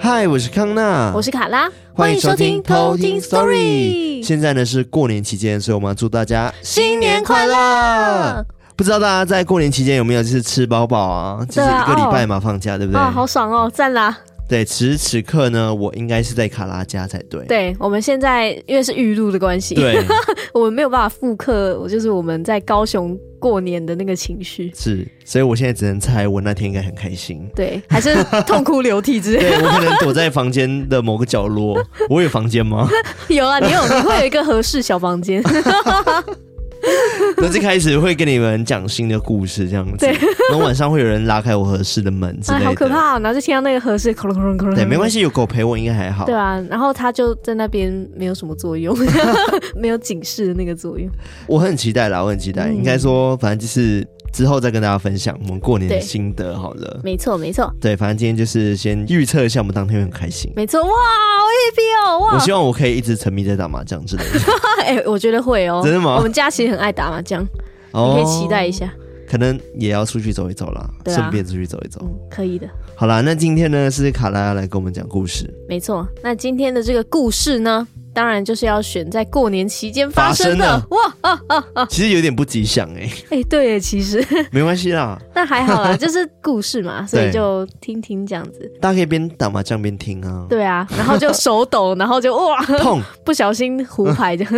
[0.00, 4.22] 嗨，我是康娜，我是卡拉，欢迎收听偷听 Story。
[4.22, 8.44] 现在呢是过年期间，所以我们要祝大家新年快乐。
[8.74, 11.46] 不知道大家在过年期间有没有就是吃饱饱啊？
[11.48, 13.00] 就是一个礼拜嘛，放假对不对？
[13.00, 14.18] 啊，好爽哦，赞啦！
[14.48, 17.44] 对，此时此刻呢，我应该是在卡拉家才对。
[17.46, 20.04] 对，我们现在因为是预录的关系，对，
[20.52, 23.18] 我们没有办法复刻，我就是我们在高雄。
[23.42, 28.14] 过年的那个情绪是，所以我现在只能猜，我那天应该很开心，对，还是
[28.46, 29.58] 痛哭流涕之类的。
[29.58, 31.76] 对，我可能躲在房间的某个角落。
[32.08, 32.88] 我有房间吗？
[33.26, 35.42] 有啊，你有，你会有一个合适小房间。
[37.38, 40.06] 那最开始会跟你们讲新的故事，这样子。
[40.06, 42.64] 然后晚上会有人拉开我合适的门之类的。
[42.64, 43.18] 好可怕！
[43.20, 44.74] 然后就听到那个合适哐隆哐隆哐隆。
[44.74, 46.24] 对，没关系，有狗陪我应该还好。
[46.26, 48.96] 对啊，然后他就在那边没有什么作用，
[49.76, 51.08] 没有警示的那个作用。
[51.46, 52.68] 我很期待啦，我很期待。
[52.68, 54.06] 应该说，反正就是。
[54.32, 57.00] 之后再跟大家分享我们过年的心得好了。
[57.04, 60.52] 没错没错，对，反正今天就是先预测一下，我们当天会很开心。
[60.56, 62.34] 没错，哇，好 happy 哦，哇！
[62.34, 64.40] 我希望我可以一直沉迷在打麻将之类的。
[64.82, 65.80] 哎、欸，我觉得会哦。
[65.84, 66.16] 真的吗？
[66.16, 67.46] 我们家其实很爱打麻将，
[67.92, 68.92] 哦、你可以期待一下。
[69.28, 72.10] 可能也要出去走一走啦，顺、啊、便出去走一走、嗯。
[72.30, 72.68] 可以的。
[72.94, 75.48] 好啦，那今天呢是卡拉要来跟我们讲故事。
[75.68, 77.86] 没错，那今天的这个故事呢？
[78.14, 81.86] 当然就是要选在过年期间发生的生哇啊啊啊！
[81.86, 88.70] 其实有点不吉祥哎、欸、哎、欸，对，其实 没关系啦，那还好啦， 就是故事嘛，所以就听听这样子。
[88.80, 90.46] 大家可以边打麻将边听啊。
[90.48, 94.52] 对啊，然后就手抖，然后就哇痛， 不小心胡牌这样。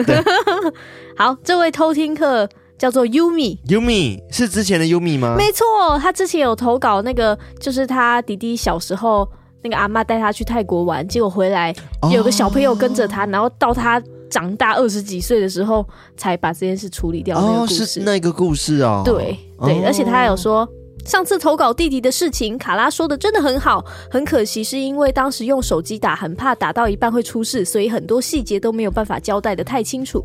[1.16, 5.36] 好，这位偷听客叫做 Yumi，Yumi 是之前的 Yumi 吗？
[5.38, 5.64] 没错，
[6.00, 9.28] 他之前有投稿那个，就是他弟弟小时候。
[9.64, 11.74] 那个阿妈带他去泰国玩，结果回来
[12.12, 13.34] 有个小朋友跟着他，oh.
[13.34, 15.84] 然后到他长大二十几岁的时候，
[16.18, 17.40] 才把这件事处理掉。
[17.40, 19.00] 那个故事，oh, 是那个故事哦。
[19.06, 19.86] 对对，oh.
[19.86, 20.68] 而且他还有说，
[21.06, 30.22] 上次投稿弟弟的事情，卡拉说的真的很好，很可惜是因为当时用手机打，很怕打到一半会出事，所以很多细节都没有办法交代的太清楚。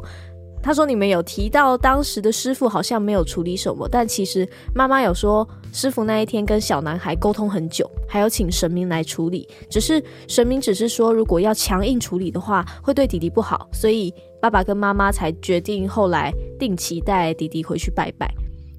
[0.62, 4.46] 他说：“你们有提到当时的师傅好像没有处理什么，但其实
[4.76, 9.48] 妈妈有说，师傅那一天跟小男孩沟通很久，还要请神明来处理。
[9.70, 18.34] 只是神明只是说，如果要强硬处理的话，会对弟弟不好，所以爸爸跟妈妈才决定后来定期带弟弟回去拜拜。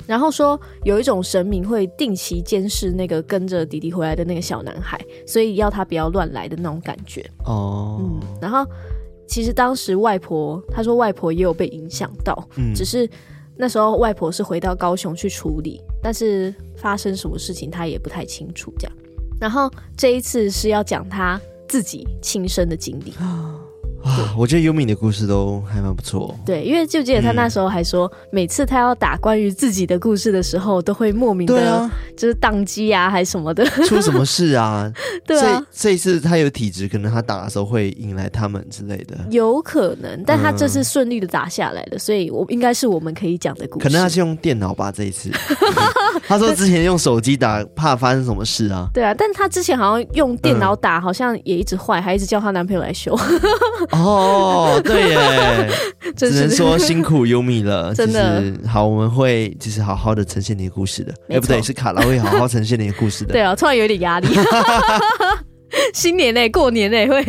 [0.06, 7.24] 然后说有一种神明会定期监视那个跟着弟弟回来的那个小男孩，所以要他不要乱来的那种感觉。
[7.44, 8.64] 哦，嗯，然后。”
[9.30, 13.08] 其实当时外婆她说外婆也有被影响到，嗯，只是
[13.56, 18.96] 那时候外婆是回到高雄去处理，但是发生什么事情他也不太清楚这样。
[19.40, 23.12] 然后这一次是要讲他自己亲身的经历。
[24.02, 26.34] 啊，我觉得优米的故事都还蛮不错。
[26.44, 34.90] 对，因为就记得他那时候还说，嗯、每次他要打关于自己的故事的时候，都会莫名的，就是宕机啊，还是什么的，出什么事啊？
[35.26, 40.22] 对啊，这一次他有体质，可能他打的时候会引来他们之类的，有可能。
[40.24, 43.84] 但他这次顺利的打下来了，所以我应该是我们可以讲的故事。
[43.84, 45.30] 可能他是用电脑吧，这一次。
[46.26, 48.88] 他说之前用手机打，怕发生什么事啊？
[48.94, 53.18] 对啊，但他之前好像用电脑打，好像也一直坏，还一直叫她男朋友来修。
[53.92, 55.68] 哦，对耶，
[56.16, 57.92] 只能说辛苦优米了。
[57.96, 61.12] 真的好，我们会就是好好的呈现你的故事的。
[61.28, 63.32] 哎，不对，是卡拉会好好呈现你的故事的。
[63.32, 64.28] 对啊，突然有点压力。
[65.94, 67.24] 新年嘞，过年嘞，会。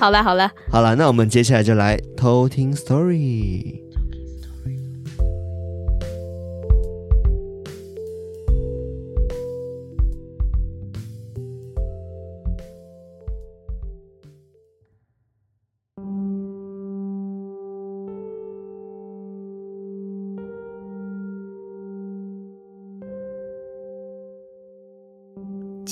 [0.00, 3.74] 好了，好了，好了，那我们接下来就来偷听 story。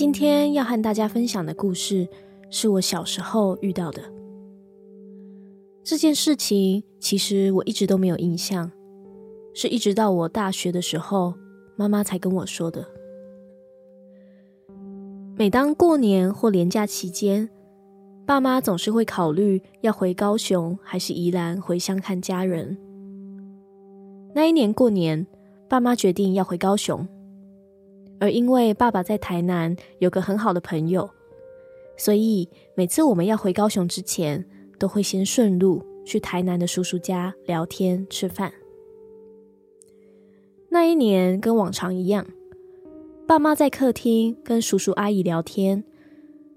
[0.06, 2.06] 今天要和大家分享的故事，
[2.48, 4.00] 是我小时候遇到的。
[5.82, 8.70] 这件事情其实我一直都没有印象，
[9.52, 11.34] 是一直到我大学的时候，
[11.74, 12.86] 妈妈才跟我说的。
[15.36, 17.50] 每当过年或年假期间，
[18.24, 22.78] 爸妈总是会考虑要回高雄还是宜兰回乡看家人。
[24.36, 25.26] 那一年过年，
[25.68, 27.04] 爸妈决定要回高雄。
[28.18, 31.08] 而因为爸爸在台南有个很好的朋友，
[31.96, 34.44] 所以每次我们要回高雄之前，
[34.78, 38.52] 都会先顺路去台南的叔叔家聊天吃饭。
[40.68, 42.26] 那一年跟往常一样，
[43.26, 45.84] 爸妈在客厅跟叔叔阿姨聊天，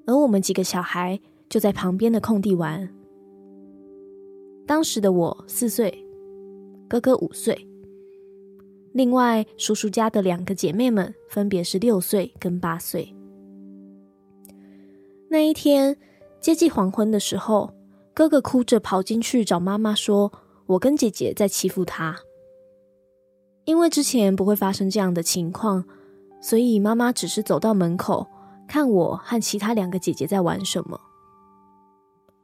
[0.06, 2.90] 而我们几个小孩就在旁边的空地玩。
[4.66, 6.06] 当时的我四岁，
[6.88, 7.69] 哥哥五岁。
[8.92, 13.16] 另外，叔叔家的两个姐妹们分别是六岁跟八岁。
[15.30, 15.96] 那一天
[16.40, 17.74] 接近黄昏的时候，
[18.14, 20.32] 哥哥哭着跑进去找妈妈，说
[20.66, 22.18] ：“我跟姐姐在欺负他。”
[23.66, 25.86] 因为之前不会发生这样的情况，
[26.42, 28.26] 所以妈妈只是走到门口
[28.68, 31.00] 看我和其他两个姐姐在玩什么。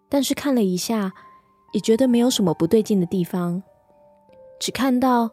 [0.07, 1.11] 但是看了一下，
[1.73, 3.63] 也觉得没有什么不对劲的地方，
[4.59, 5.31] 只看到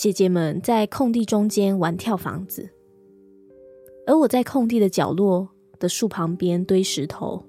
[0.00, 2.70] 姐姐们在空地中间玩跳房子，
[4.06, 5.46] 而我在空地的角落
[5.78, 7.44] 的树旁边堆石头，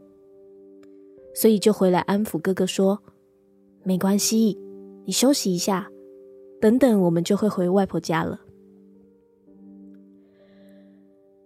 [1.33, 3.01] 所以就回来安抚哥哥说
[3.83, 4.59] ：“没关系，
[5.06, 5.89] 你休息一下，
[6.59, 8.42] 等等我们就会回外婆家了。”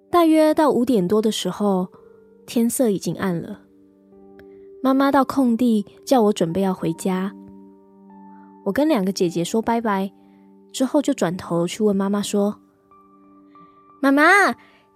[0.09, 1.87] 大约到五点多的时候，
[2.47, 3.61] 天色已经暗了。
[4.81, 7.31] 妈妈到空地叫我准备要回家，
[8.65, 10.11] 我跟两个姐姐说拜拜，
[10.75, 12.59] 之后就转头去问妈妈说
[14.03, 14.23] ：“妈妈，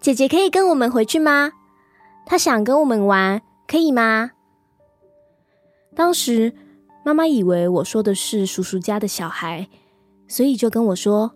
[0.02, 1.54] 姐姐可以跟我们回去吗？”
[2.28, 4.32] 她想跟我们玩，可以吗？
[5.96, 6.54] 当时
[7.06, 9.70] 妈妈以为我说的是叔叔家的小孩，
[10.28, 11.32] 所以就跟我说：“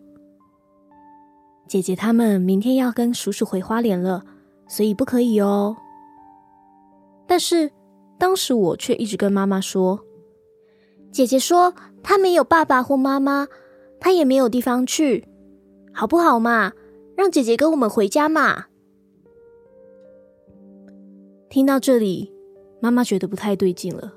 [1.66, 4.26] 姐姐他们明天要跟叔叔回花莲了，
[4.68, 5.78] 所以不可以哦。”
[7.26, 7.72] 但是
[8.18, 10.02] 当时我却一直跟妈妈说
[11.14, 11.74] ：“姐姐说
[12.04, 13.48] 她没有爸爸或妈妈，
[14.04, 15.26] 他也没有地方去，
[15.94, 16.74] 好不好嘛？
[17.16, 18.66] 让姐姐跟我们回家嘛。”
[21.50, 22.30] 听到这里，
[22.82, 24.14] 妈妈觉得不太对劲了，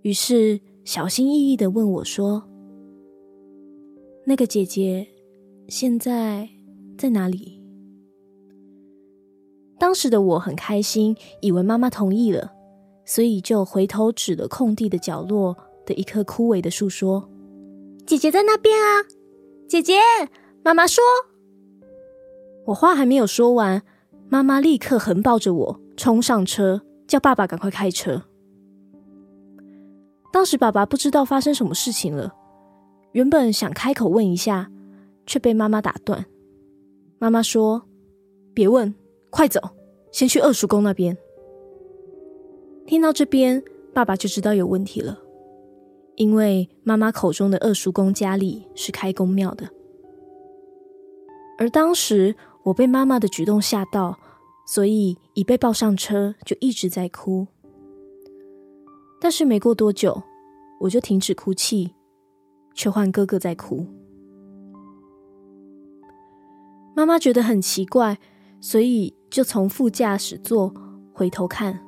[0.00, 2.44] 于是小心翼翼的问我说
[4.24, 5.06] ：“那个姐姐
[5.68, 6.48] 现在
[6.96, 7.60] 在哪里？”
[9.78, 12.50] 当时的我很开心，以为妈妈同意了，
[13.04, 15.54] 所以就回头指了空地的角落
[15.84, 17.28] 的一棵枯萎的树说
[18.12, 19.06] ：“姐姐在那边啊，
[19.66, 19.94] 姐姐！”
[20.62, 21.02] 妈妈说
[22.68, 23.82] ：“我话还没有说完，
[24.28, 28.22] 妈妈立刻横抱着我。”冲上车，叫爸爸赶快开车。
[30.30, 32.34] 当时爸爸不知道发生什么事情了，
[33.12, 34.70] 原本想开口问一下，
[35.26, 36.26] 却被妈妈打断。
[37.18, 37.82] 妈妈说
[38.52, 38.94] ：“别问，
[39.30, 39.58] 快走，
[40.10, 41.16] 先去二叔公那边。”
[42.84, 45.21] 听到这边，爸爸就知道有问题了，
[46.22, 49.68] 因为妈妈口中的二叔公家里是开公庙的，
[51.58, 54.16] 而当时我被妈妈的举动吓到。
[54.64, 57.48] 所以一被抱上车，就一直在哭。
[59.20, 60.22] 但是没过多久，
[60.82, 61.92] 我就停止哭泣，
[62.72, 63.84] 却换哥哥在哭。
[66.94, 68.20] 妈妈觉得很奇怪，
[68.60, 70.72] 所以就从副驾驶座
[71.12, 71.84] 回头看。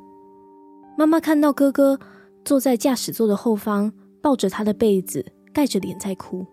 [0.98, 2.00] 妈妈看到哥哥
[2.44, 3.92] 坐在驾驶座的后方，
[4.24, 5.22] 抱着他的被子，
[5.52, 6.46] 盖着脸在哭，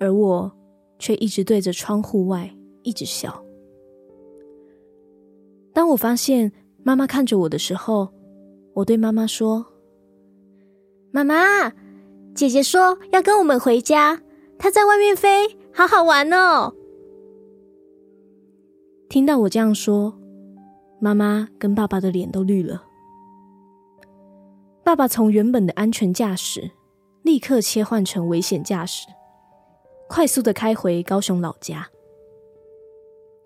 [0.00, 0.50] 而我
[0.98, 2.52] 却一直对着窗户外，
[2.82, 3.44] 一直笑。
[5.72, 6.50] 当我发现
[6.82, 8.08] 妈妈看着我的时候，
[8.74, 9.66] 我对妈妈说
[11.14, 11.70] ：“妈妈，
[12.34, 14.20] 姐姐说要跟我们回家，
[14.58, 16.74] 她在外面飞，好好玩哦。”
[19.08, 20.18] 听到我这样说，
[20.98, 22.87] 妈妈跟爸爸的脸都绿了。
[24.88, 26.70] 爸爸从原本的安全驾驶，
[27.20, 29.06] 立刻切换成危险驾驶，
[30.08, 31.90] 快速的开回高雄老家。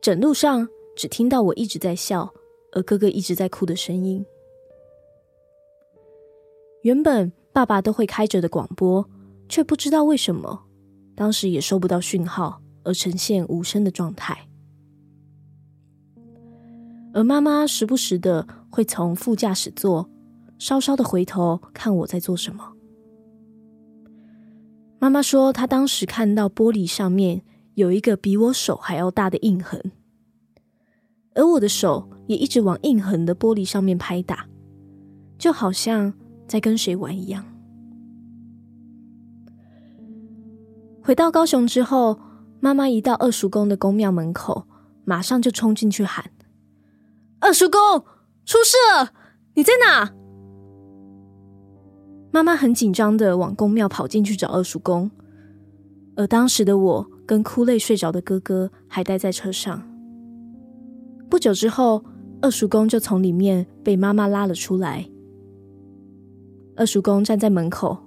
[0.00, 2.32] 整路上，只听到我一直在笑，
[2.70, 4.24] 而哥哥一直在哭的声音。
[6.82, 9.04] 原本爸爸都会开着的广播，
[9.48, 10.62] 却不知道为什么，
[11.16, 14.46] 当时也收不到讯号，而呈现无声的状态。
[17.12, 20.08] 而妈妈时不时的会从副驾驶座
[20.62, 22.74] 稍稍的回头看我在做什么。
[25.00, 27.42] 妈妈说，她当时看到玻璃上面
[27.74, 29.90] 有一个比我手还要大的印痕。
[31.34, 34.46] 而我的手也一直往印痕的玻璃上面拍打，
[35.36, 36.14] 就好像
[36.46, 37.44] 在跟谁玩一样。
[41.02, 42.20] 回到高雄之后，
[42.60, 44.68] 妈妈一到二叔公的宫庙门口，
[45.04, 46.30] 马上就冲进去喊
[47.42, 48.04] ：“二叔公，
[48.44, 49.12] 出事了！
[49.54, 50.14] 你在哪？”
[52.34, 55.10] 妈妈很紧张的往公庙跑进去找二叔公，
[56.16, 59.86] 而当时的我跟哭累睡着的哥哥还待在车上。
[61.28, 62.02] 不久之后，
[62.40, 65.06] 二叔公就从里面被妈妈拉了出来。
[66.74, 67.98] 二叔公站在门口，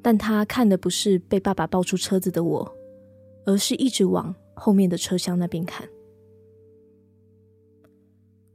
[0.00, 2.74] 但他看的不是被爸爸抱出车子的我，
[3.44, 5.86] 而是一直往后面的车厢那边看。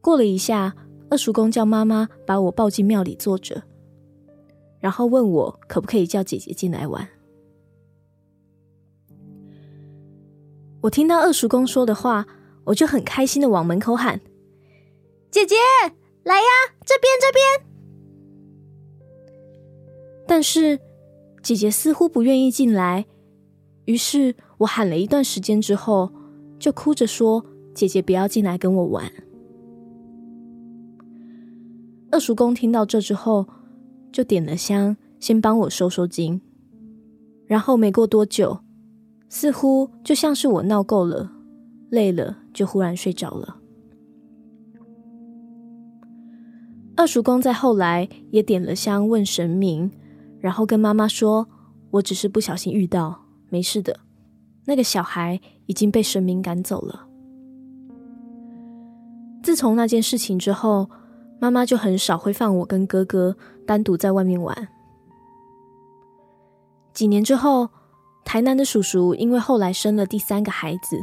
[0.01, 0.75] 过了一下，
[1.11, 3.61] 二叔公叫妈妈把我抱进庙里坐着，
[4.85, 7.09] 然后问我可不可以叫姐姐进来玩。
[10.81, 12.27] 我听到二叔公说的话，
[12.65, 14.21] 我就很开心的往门口喊
[15.31, 15.55] ：“姐姐，
[16.21, 16.45] 来呀，
[16.85, 17.65] 这边这边。”
[20.27, 20.79] 但是
[21.41, 23.07] 姐姐似乎不愿意进来，
[23.85, 26.13] 于是我喊了一段时间之后，
[26.59, 29.11] 就哭着说：“姐姐不要进来跟我玩。”
[32.13, 33.47] 二叔公听到这之后，
[34.15, 36.39] 就点了香，先帮我收收惊。
[37.45, 38.59] 然后没过多久，
[39.27, 41.29] 似乎就像是我闹够了，
[41.89, 43.57] 累了，就忽然睡着了。
[46.95, 49.91] 二叔公在后来也点了香，问神明。
[50.39, 51.49] 然后跟妈妈说
[51.91, 53.99] ：“我只是不小心遇到，没事的。
[54.63, 57.05] 那个小孩已经被神明赶走了。”
[59.43, 60.89] 自从那件事情之后，
[61.37, 64.67] 妈妈就很少会放我跟哥哥单独在外面玩。
[66.93, 67.69] 几年之后，
[68.23, 70.97] 台南的叔叔因为后来生了第三个孩子，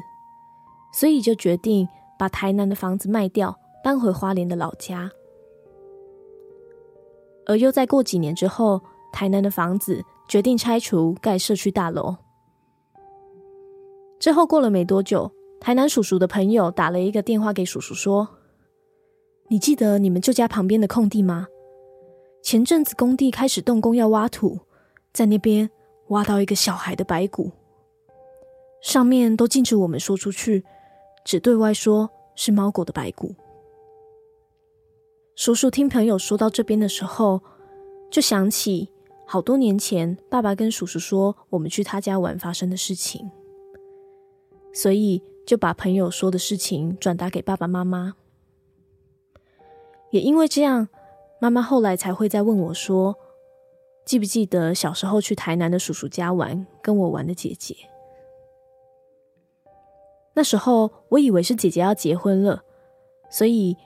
[0.94, 1.86] 所以就决定
[2.18, 3.54] 把台南的房子卖掉，
[3.84, 5.10] 搬回花莲的老家。
[7.46, 8.80] 而又再过几年之后，
[9.12, 12.16] 台南的房子决定拆除，盖社区大楼。
[14.18, 18.28] 之后过了没多久，台南叔叔的朋友打了一个电话给叔叔，说
[19.50, 21.48] ：“你记得你们旧家旁边的空地吗？
[22.42, 24.58] 前阵子工地开始动工要挖土，
[25.12, 25.70] 在那边
[26.08, 27.52] 挖到一个小孩的白骨，
[28.82, 30.64] 上面都禁止我们说出去，
[31.24, 33.34] 只对外说是猫狗的白骨。”
[35.34, 37.40] 叔叔听朋友说到这边的时候，
[38.10, 38.90] 就想起。
[39.24, 43.30] 好多年前，爸爸跟叔叔说我们去他家玩发生的事情，
[44.74, 48.14] 所以就把朋友说的事情转达给爸爸妈妈。
[50.10, 50.88] 也因为这样，
[51.42, 53.16] 妈妈后来才会再问我说
[54.06, 57.74] ：“记不记得小时候去台南的叔叔家玩，跟我玩的姐姐？”
[60.34, 62.62] 那时候我以为是姐姐要结婚了，
[63.28, 63.76] 所以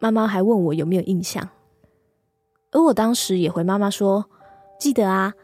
[0.00, 1.50] 妈妈还问我有没有印象，
[2.72, 4.28] 而我当时也回妈妈说。
[4.76, 5.34] 记得啊，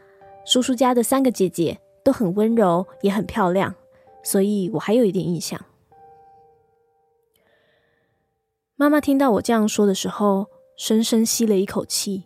[0.45, 3.73] 叔叔家的三个姐姐都很温柔，也很漂亮，
[4.21, 5.57] 所以我还有一点印象。
[8.75, 12.23] 妈妈听到我这样说的时候，深深吸了一口气，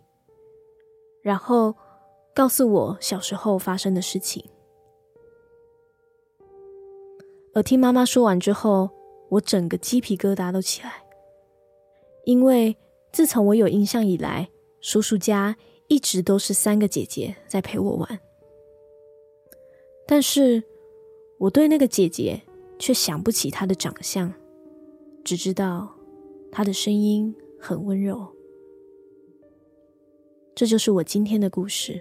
[1.22, 1.74] 然后
[2.34, 4.44] 告诉我小时候发生的事情。
[7.54, 8.90] 而听妈妈说完之后，
[9.28, 11.04] 我整个鸡皮疙瘩都起来，
[12.24, 12.76] 因为
[13.12, 14.48] 自从我有印象以来，
[14.80, 15.56] 叔叔家。
[15.88, 18.20] 一直都是三个姐姐在陪我玩，
[20.04, 20.60] 但是
[21.38, 22.42] 我对那个姐姐
[22.76, 24.34] 却想不起她的长相，
[25.22, 25.94] 只知道
[26.50, 28.26] 她的声音很温柔。
[30.56, 32.00] 这就是我今天的故事。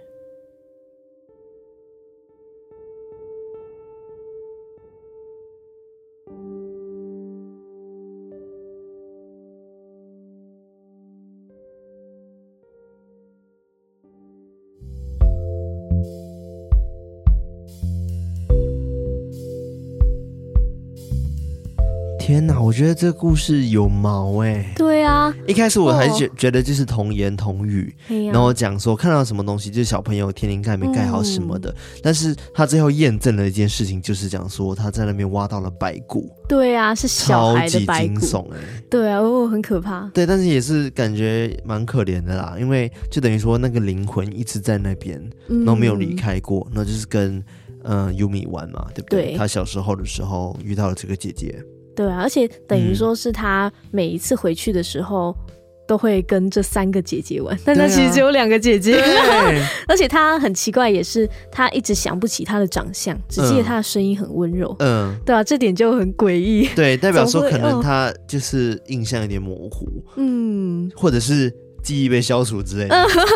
[22.36, 24.74] 天哪，我觉得这故事有毛哎、欸！
[24.75, 36.30] 对啊，一开始我还觉觉得就是童言童语，哦、然后讲说看到什么东西就是小朋友天灵盖没盖好什么的，嗯、但是他最后验证了一件事情，就是讲说他在那边挖到了白骨。
[36.46, 38.84] 对啊，是小孩的白骨，超级惊悚哎、欸！
[38.89, 40.12] 对啊，哦，很可怕。
[40.13, 47.42] 对，但是也是感觉蛮可怜的啦，因为就等于说那个灵魂一直在那边，然后没有离开过，那、嗯、就是跟
[47.84, 49.27] 嗯优米玩嘛，对不对？
[49.27, 51.63] 对他小时候的时候遇到了这个姐姐。
[51.96, 55.54] 对啊，而且等于说是他每一次回去的时候，嗯、
[55.88, 59.00] 都会跟这三个姐姐玩，但他其实只有两个姐姐。
[59.00, 59.52] 啊、
[59.88, 64.75] 而且他很奇怪，也是他一直想不起他的长相，只记得他的声音很温柔。
[64.80, 66.68] 嗯，对啊，这点就很诡异。
[66.75, 69.88] 对，代表说可能他就是印象有点模糊，
[70.18, 72.96] 嗯，或者是记忆被消除之类的。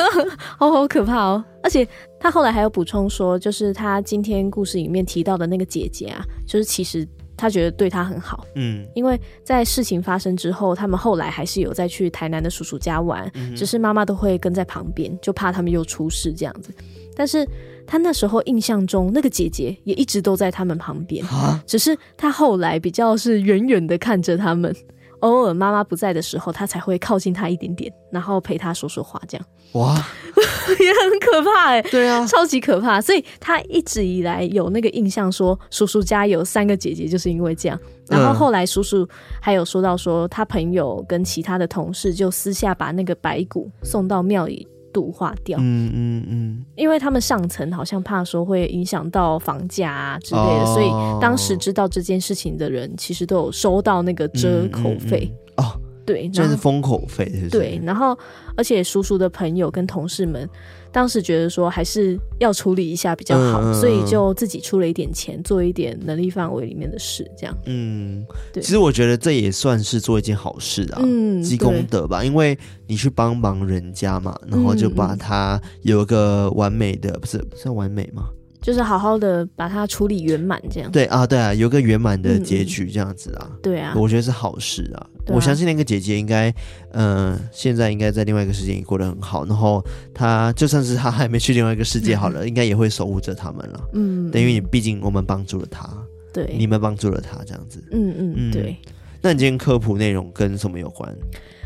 [0.59, 1.45] 哦，好可怕哦！
[1.61, 1.87] 而且
[2.19, 7.07] 他后来还有补充说，就是他今天故事里面提到的那个姐姐啊，就是其实。
[7.39, 16.73] 他觉得对他很好，嗯，因为在事情发生之后，他们后来还是有再去台南的叔叔家玩，嗯、只是妈妈都会跟在旁边，就怕他们又出事这样子。
[17.15, 17.47] 但是
[17.87, 24.75] 他那时候印象中，那个姐姐也一直都在他们旁边，蛤只是他后来比较是远远的看着他们。
[25.19, 29.45] 偶尔妈妈不在的时候，他才会靠近他一点点，然后陪他说说话，这样。
[29.73, 29.93] 哇，
[30.79, 31.81] 也很可怕哎。
[31.83, 32.99] 对啊，超级可怕。
[32.99, 37.79] 所以他一直以来有那个印象，说叔叔家有三个姐姐，就是因为这样。
[38.07, 39.07] 然后后来叔叔
[39.39, 45.57] 还有说到说，他朋友跟其他的同事就私下把那个白骨送到庙里度化掉。
[45.61, 55.31] 嗯嗯嗯，因为他们上层好像怕说会影响到房价啊之类的，哦，所以当时知道这件事情的人，其实都有收到那个折扣费。
[55.31, 55.88] 嗯嗯嗯哦。
[56.09, 57.49] 对，这是封口费，是不是？
[57.51, 58.17] 对，然后
[58.57, 60.49] 而且叔叔的朋友跟同事们
[60.91, 67.55] 当时觉得说还是要处理一下比较好，嗯、所以就自己出了一点钱，做一点能力范围里面的事，这样。
[67.67, 68.63] 嗯，对。
[68.63, 78.29] 其实我觉得这也算是做一件好事啊，嗯，积功德吧，因为你去帮忙人家嘛，然后就把他有一个完美的，嗯、不是算完美吗？
[78.61, 80.91] 就是好好的把它处理圆满，这样。
[80.91, 83.47] 对啊，对啊，有个圆满的结局，这样子啊。
[83.49, 84.99] 嗯、对啊，我觉得是好事啊。
[84.99, 86.49] 啊我相信那个姐姐应该，
[86.91, 89.45] 嗯、呃，现在应该在另外一个世界也过得很好。
[89.45, 93.81] 然后她就算是她还没去另外一个世界，好了，嗯、应该也会守护着他们了。
[93.93, 95.87] 嗯，等于你毕竟我们帮助了她，
[96.33, 97.83] 对，你们帮助了她，这样子。
[97.91, 98.75] 嗯嗯嗯，对。
[99.21, 101.13] 那你今天科普内容跟什么有关？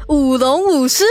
[0.10, 1.04] 舞龙舞狮，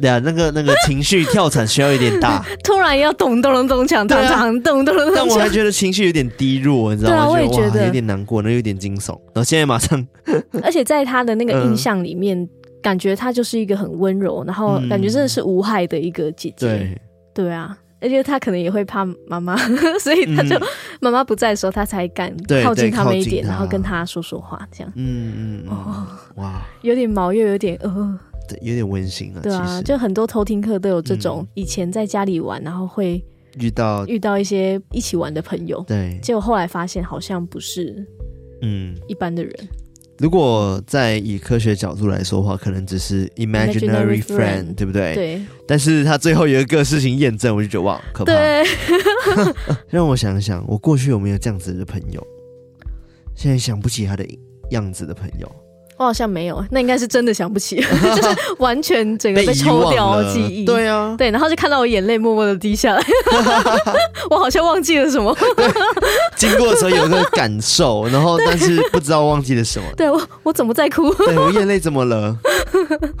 [0.00, 5.12] 对啊，那个那个情绪跳伞需要有点大， 突然要咚咚咚咚锵，当当咚咚咚。
[5.14, 7.16] 但我还觉得情绪有点低落，你知道吗？
[7.16, 9.10] 对啊，我也觉得有点难过，那有点惊悚。
[9.34, 10.06] 然后现在马上，
[10.62, 12.48] 而且在他的那个印象里面，
[12.82, 16.66] 感觉他就是一个很温柔，然后感觉真的是无害的一个姐姐。
[16.66, 17.00] 对，
[17.34, 17.76] 对啊。
[18.00, 19.56] 而且他可能也会怕妈妈，
[20.00, 20.58] 所以他就
[21.00, 24.92] 妈妈不在的时候，他才敢靠近他们一点，然后跟他说说话，这样。
[24.96, 29.40] 嗯嗯哦，哇，有点毛又有点呃，对，有点温馨啊。
[29.42, 33.22] 对啊，就很多偷听课都有这种，以前在家里玩，然后会
[33.58, 34.06] 遇到。
[34.06, 38.06] 遇到一些一起玩的朋友，对，结果后来发现好像不是
[38.62, 38.96] 嗯。
[39.08, 39.54] 一般的人。
[40.20, 45.14] 如果在以科学角度来说的话，可能只是 imaginary friend，, 对不对？
[45.14, 45.42] 对。
[45.66, 48.32] 但是他最后有一个事情验证，我就觉得哇，可怕。
[48.32, 48.64] 对。
[49.88, 52.24] 让我想想，我过去有没有这样子的朋友？
[53.34, 54.26] 现在想不起他的
[54.70, 55.50] 样子的朋友。
[56.00, 57.76] 我好像没有，那应该是真的想不起，
[58.16, 60.64] 就是完全整个被抽掉记忆。
[60.64, 63.04] 对啊，对，然后就看到我眼泪默默的滴下来，
[64.30, 65.36] 我好像忘记了什么。
[66.36, 69.84] 经过的时候有一个感受，然后但是不知道忘记了什么。
[69.94, 71.12] 对，我我怎么在哭？
[71.16, 72.34] 对，我眼泪怎么了？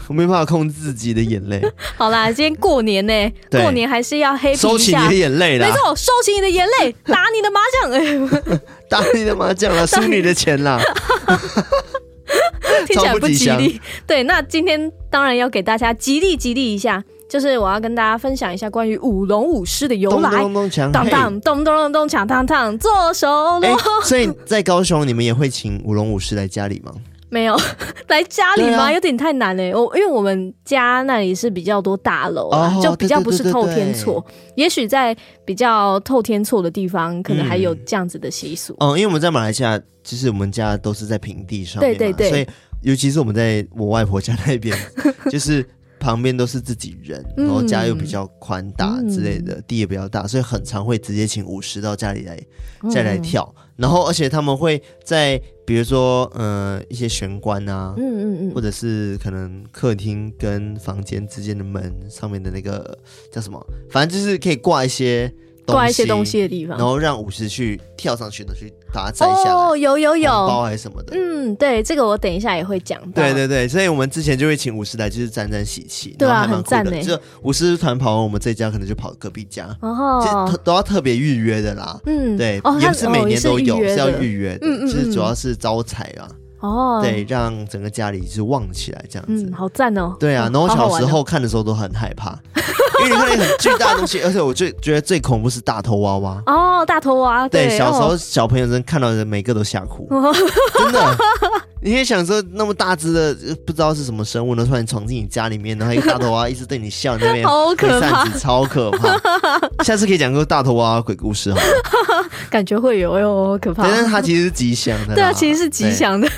[0.08, 1.60] 我没办法控制自己的眼泪。
[1.98, 4.54] 好啦，今天过年呢，过年还是要下。
[4.54, 5.68] 收起你的眼泪啦。
[5.68, 7.92] 没错，收起你的眼泪，打你的麻将。
[7.92, 10.80] 哎， 打你的麻将啦，输你的钱啦。
[12.86, 14.22] 听起来不吉利，对。
[14.24, 20.30] 那今天当然要给大家吉利吉利一下，就是我要跟大家分享一下关于舞龙舞狮的由来。
[20.30, 23.26] 咚咚咚锵，当当咚咚咚咚锵，当当做手
[23.60, 23.78] 锣。
[24.04, 26.92] 所以在高雄，你们也会请舞龙舞狮来家里吗？
[27.30, 27.56] 没有
[28.08, 28.84] 来家里吗？
[28.84, 29.74] 啊、有点太难嘞。
[29.74, 34.24] 我因为我们家那里是比较多大楼啊，哦、就比较不是透天厝。
[34.56, 38.76] 也许在比较透天厝的地方，可能还有这样子的习俗。
[38.80, 42.46] 嗯，因为我们在马来西亚，其实我们家都是在平地上面嘛，对对对，所以
[42.82, 44.76] 尤其是我们在我外婆家那边，
[45.30, 45.64] 就是。
[46.02, 52.40] 旁边都是自己人，然后家又比较宽大之类的，嗯、地也比较大，所以很常会直接请舞狮到家里来，
[52.90, 53.54] 再来跳。
[53.80, 62.98] 嗯、然后，而且他们会在比如说，呃，一些玄关啊，嗯嗯嗯，或者是可能客厅跟房间之间的门上面的那个
[63.32, 65.32] 叫什么，反正就是可以挂一些。
[65.70, 69.52] 挂一些东西的地方，然后让舞狮去跳上去的，去把它摘下来。
[69.52, 71.12] 哦，有有有，包还是什么的。
[71.16, 73.22] 嗯，对，这个我等一下也会讲到。
[73.22, 76.14] 对对对，所以我们之前就会请舞狮来，就是沾沾喜气。
[76.18, 77.02] 对啊，很赞呢。
[77.02, 79.76] 就舞狮团跑完我们这家，可能就跑隔壁家。
[79.80, 82.00] 哦，都要特别预约的啦。
[82.06, 84.66] 嗯，对，也不是每年都有，是要预约的。
[84.66, 86.28] 嗯嗯，就是主要是招财啊。
[86.60, 89.44] 哦，对，让整个家里是旺起来这样子。
[89.44, 90.14] 嗯，好赞哦。
[90.20, 92.38] 对啊，然后小时候看的时候都很害怕。
[93.02, 100.30] 因为你看那很巨大的东西，而且我最觉得最恐怖是大头娃娃哦，大头娃对，对，小时候小朋友真看到的人每个都吓哭， 哦、
[100.74, 101.16] 真的。
[101.82, 103.34] 你也想说那么大只的
[103.66, 109.18] 不知道是什么生物呢，突然闯进你家里面，然后一个大头娃娃一直对你笑，那边 好可怕，超可怕。
[109.82, 111.62] 下次可以讲个大头娃娃鬼故事好吗？
[112.50, 113.82] 感觉会有哎呦，可怕。
[113.82, 116.28] 但是它其实是吉祥的，对啊，其实是吉祥的。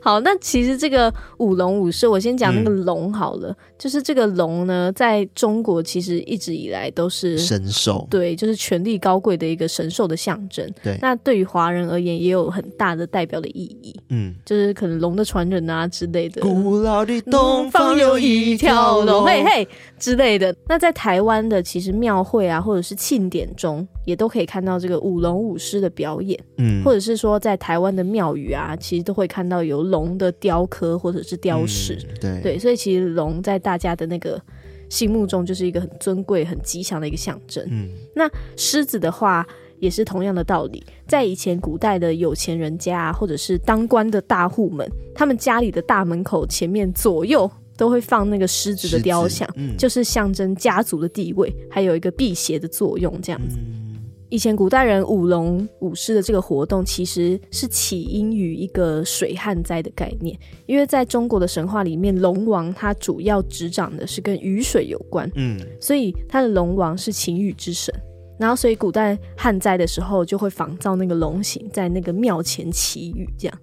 [0.00, 3.50] 好，那其实这个舞龙舞狮，我先讲那个龙好了。
[3.50, 10.66] 嗯、就是这个龙呢，在中国其实一直以来都是神兽，对，就是权力高贵的一个神兽的象征。
[10.82, 13.94] 对，那对于华人而言，也有很大的代表的意义。
[14.08, 16.40] 嗯，就是可能龙的传人啊之类的。
[16.40, 20.54] 古老的东方有一条龙，嘿嘿之类的。
[20.66, 26.38] 那在台湾的其实庙会啊，或者是庆典中，也都可以看到这个舞龙舞狮的表演。
[26.58, 29.56] 嗯，或者是说在台湾的庙宇啊，其实都会看到。
[29.66, 34.40] 有龙的雕刻或者是雕饰，嗯，对对，所以其实龙在大家的那个
[34.88, 37.66] 心目中就是一个很尊贵、很吉祥的一个象征。
[37.68, 39.44] 嗯，那狮子的话
[39.80, 53.58] 也是同样的道理，在以前古代的有钱人家或者是当官的大户们，他们家里的大门口前面左右都会放那个狮子的雕像，嗯、就是象征家族的地位，还有一个辟邪的作用，这样子。
[53.58, 53.82] 嗯
[54.28, 60.36] 以前古代人舞龙舞狮的这个活动，其实是起因于一个水旱灾的概念，
[60.66, 67.94] 因为在中国的神话里面，龙王它主要执掌的是跟雨水有关，嗯，所以他的龙王是晴雨之神，
[68.36, 73.58] 然后所以古代旱灾的时候就会仿造那个龙形，在那个庙前祈雨这样，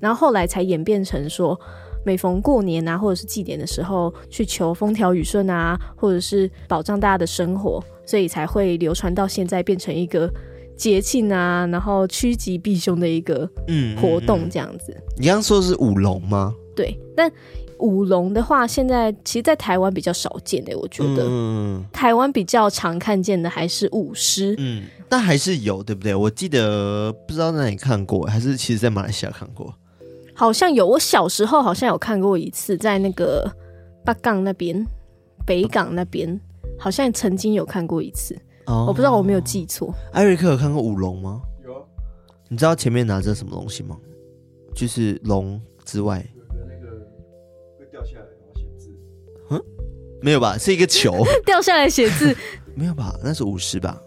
[0.00, 1.56] 然后后来才演变成说，
[2.04, 7.80] 每逢过年啊，或者是祭典的时候，去求风调雨顺啊，或者是保障大家的生活。
[8.08, 10.32] 所以才会流传到现在，变成一个
[10.74, 14.92] 节庆啊，然后趋吉避凶的一个嗯活动这样子。
[14.92, 16.54] 嗯嗯嗯、你刚刚说的是舞龙吗？
[16.74, 17.30] 对，但
[17.80, 21.24] 舞龙的话，现在其实，在台湾比较少见的，我觉得。
[21.26, 21.84] 嗯。
[21.92, 24.54] 台湾比较常看见的还是舞狮。
[24.56, 26.14] 嗯，但还是有，对不对？
[26.14, 29.74] 我记得不知道在哪里看过，还是其实在马来西亚看过。
[30.32, 33.52] 好像有，我小时候好像有看过一次，在那个
[34.02, 34.86] 八港那边，
[35.44, 36.40] 北港那边。
[36.78, 39.92] 好像曾经有看过一次，oh, 我不知道我没有记错。
[40.12, 41.40] 艾瑞克有看过舞龙吗？
[41.64, 41.82] 有啊。
[42.48, 43.96] 你知道前面拿着什么东西吗？
[44.74, 46.96] 就是龙之外，有那个
[47.78, 48.90] 会掉下来然后写字。
[49.50, 49.60] 嗯，
[50.22, 50.56] 没有吧？
[50.56, 52.34] 是一个球 掉下来写字？
[52.76, 53.18] 没有吧？
[53.24, 54.00] 那是舞狮吧？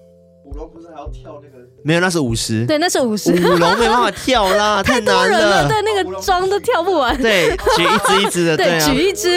[1.02, 1.66] 要跳那个？
[1.84, 2.66] 没有，那是五十。
[2.66, 3.32] 对，那是五十。
[3.32, 5.68] 舞龙没办法跳啦， 太难了。
[5.68, 7.20] 对，那个妆都跳不完。
[7.20, 8.58] 对，举一只一只的。
[8.58, 9.36] 对，举一只。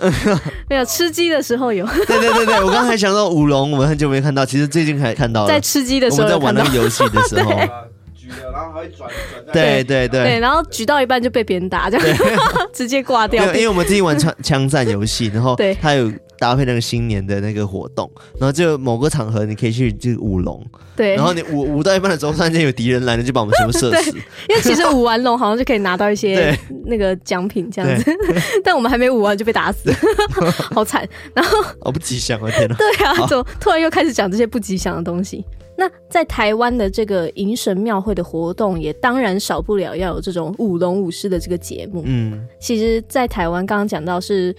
[0.68, 1.86] 没有吃鸡的时候有。
[1.86, 5.48] 对对对对，我刚才想到舞龙，我们很久没看到，其实最近还看到了。
[5.48, 7.50] 在吃鸡的时候，我们在玩那个游戏的时候。
[8.14, 9.52] 举了，然后还会转转。
[9.52, 10.24] 对对对。
[10.24, 12.06] 对，然后举到一半就被别人打，这样
[12.72, 13.42] 直接挂掉。
[13.46, 16.12] 因为我们自己玩枪枪战游戏，然后他有。
[16.38, 20.64] 搭配那个新年的那个活动，然后就某个场合你可以去就舞龙，
[20.96, 24.10] 对，然后你舞舞到一半的时候，突然间有敌人来了，就把我们全部射死。
[24.48, 28.10] 因为其实舞完龙好像就可以拿到一些 那个奖品这样子，
[28.62, 29.92] 但我们还没舞完就被打死，
[30.74, 31.06] 好惨。
[31.34, 32.50] 然后好不吉祥啊！
[32.50, 35.44] 天哪，对啊，怎么突然又开始讲这些不吉祥的东西？
[35.78, 42.02] 那在台湾的这个迎神庙会的活动，也当然少不了要有这种舞龙舞狮的这个节目。
[42.06, 44.54] 嗯，其实，在台湾刚刚讲到是。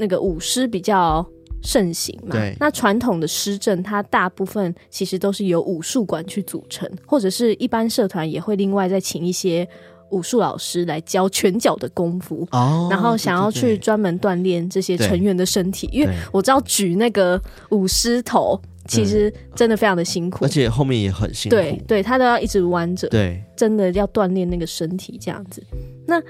[0.00, 1.24] 那个舞狮比较
[1.62, 9.68] 盛行嘛，对，那传统的狮阵，它大部分其实都是由武术馆去组成，或者是一般社团也会另外再请一些
[10.10, 25.62] 武术老师来教拳脚的功夫，哦，然后想要去专门锻炼这些成员的身体，因为我知道举那个舞狮头其实真的非常的辛苦，而且后面也很辛苦，对，对，他都要一直弯着，对，真的要锻炼那个身体这样子。
[26.06, 26.20] 那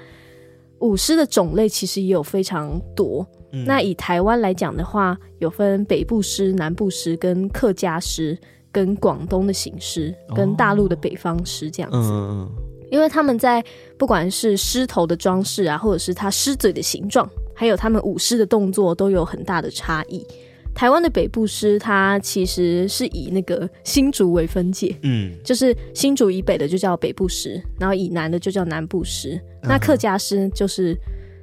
[0.80, 3.24] 舞狮的种类其实也有非常多。
[3.52, 8.38] 嗯、那以台湾来讲的话，有分北部狮、南部狮、跟客家狮、
[8.70, 11.96] 跟广东的行狮、跟大陆的北方狮这样子。
[11.96, 12.50] 哦嗯、
[12.90, 13.64] 因为他们在
[13.98, 20.24] 不管是狮头的装饰啊，或者是它狮嘴的形状，还有他们舞狮的动作，都有很大的差异。
[20.72, 29.34] 台湾的北部狮，它其实是以那个新竹为分界，嗯，就是新竹以北的就叫北部狮，然后以南的就叫南部狮。
[29.62, 30.96] 嗯、那客家狮就是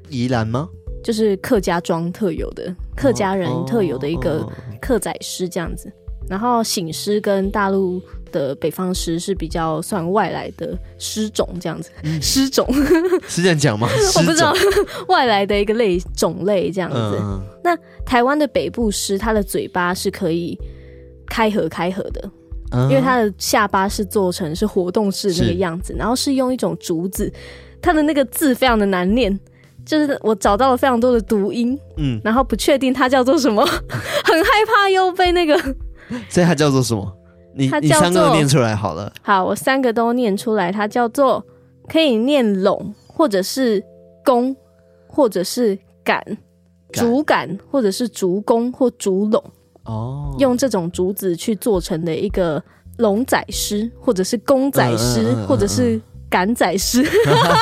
[0.09, 0.69] 宜兰吗？
[1.07, 4.45] 就是客家庄特有的，客家人特有的一个
[4.81, 5.89] 客仔诗这样子，
[6.27, 11.89] 然后醒狮跟大陆的北方诗是比较算外来的诗种这样子，
[12.21, 12.67] 诗种。
[13.25, 13.87] 是这样讲吗？
[14.19, 14.53] 我不知道，
[15.07, 17.17] 外来的一个类种类这样子。
[17.63, 17.73] 那
[18.05, 20.59] 台湾的北部诗，它的嘴巴是可以
[21.25, 22.29] 开合开合的，
[22.89, 27.31] 因为它的下巴是做成是活动式那个样子，然后是用一种竹子，
[27.81, 29.39] 它的那个字非常的难念。
[29.87, 35.57] 就是我找到了非常多的读音，嗯，然后不确定它叫做什么， 很害怕又被那个，
[36.29, 37.09] 所以它叫做什么？
[37.55, 39.11] 你你三个都念出来好了。
[39.21, 41.43] 好，我三个都念出来，它叫做
[41.87, 43.81] 可以念拢，或者是
[44.23, 44.55] 弓，
[45.07, 46.21] 或者是杆，
[46.91, 49.43] 竹杆，或者是竹弓或竹拢。
[49.85, 52.61] 哦，用这种竹子去做成的一个
[52.97, 55.99] 龙仔狮，或者是公仔狮，嗯嗯嗯嗯或者是。
[56.29, 57.05] 赶仔诗，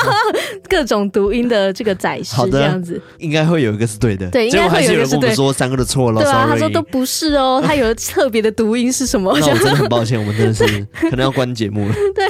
[0.68, 4.28] 各种读音的这个仔诗这样子，应该会有一个是对的。
[4.30, 5.34] 对，应该会有一个是对。
[5.34, 9.36] 说三个的错了，对啊，他说都不是哦，他有特别的读音是什么？
[9.38, 10.64] 那我真的很抱歉，我们真的是
[11.10, 11.94] 可能要关节目了。
[12.14, 12.26] 对，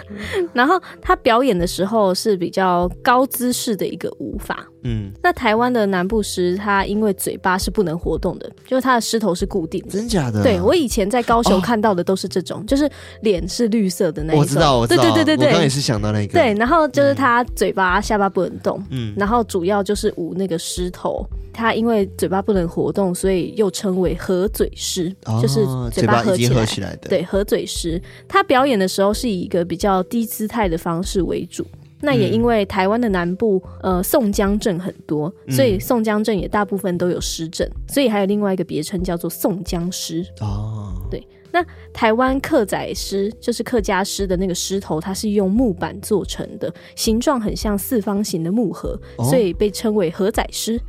[0.52, 4.66] 然后他表演的时候是比较高姿势的一个舞法。
[4.84, 9.90] 嗯，那台湾的南部狮，它因为嘴巴是不能活动的，就是它的狮头是固定的。
[9.90, 10.42] 真假的？
[10.42, 12.88] 对，我以前在高雄看到的都是这种，哦、就是
[13.22, 14.40] 脸是绿色的那一种。
[14.40, 15.02] 我知道，我知道。
[15.02, 16.32] 对对对对对，我刚也是想到那个。
[16.34, 18.80] 对，然后就是它嘴巴、下巴不能动。
[18.90, 26.54] 嗯，然后主要就是捂那个狮头，它因为嘴巴不能活动，所以又称为合嘴狮，哦、就是嘴巴合起来。
[26.54, 27.08] 合起来的。
[27.08, 28.00] 对，合嘴狮。
[28.28, 31.66] 它表演的时候是以一个比较低姿态的方式为主。
[32.04, 40.24] 那也因为台湾的南部，呃，宋江镇很多，所以宋江镇也大部分都有诗镇，所以还有另外一个别称叫做宋江诗。
[40.40, 50.80] 哦，对，那台湾客仔诗就是客家诗的那个狮头，它是用木板做成的，形状很像四方形的木盒，哦、所以被称为盒仔诗。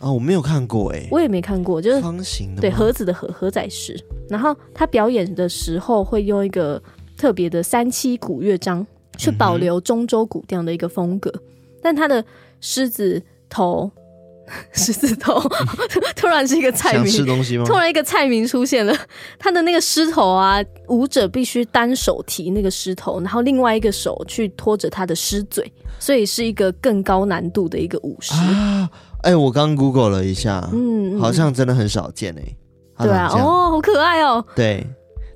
[0.00, 3.96] 哦，我没有看过哎，我也没看过，就是方形的，对，盒子的盒盒仔诗。
[4.28, 6.82] 然后他表演的时候会用一个
[7.16, 8.86] 特别的三七古乐章。
[9.22, 11.40] 去保留中州古调的一个风格，嗯、
[11.82, 12.24] 但他的
[12.60, 13.90] 狮子头，
[14.72, 15.40] 狮子头
[16.16, 17.64] 突然是一个菜名，吃东西吗？
[17.64, 18.92] 突然一个菜名出现了，
[19.38, 20.58] 他的那个狮头啊，
[20.88, 28.90] 舞者必须单手提那个狮头，然后另外一个手去拖着他的狮嘴，所以是一个更高难度的一个舞狮啊！
[29.22, 34.84] 哎、欸，我刚 Google 了一下，嗯，好像真的很少见哎、欸，对啊，哦，好可爱哦，对。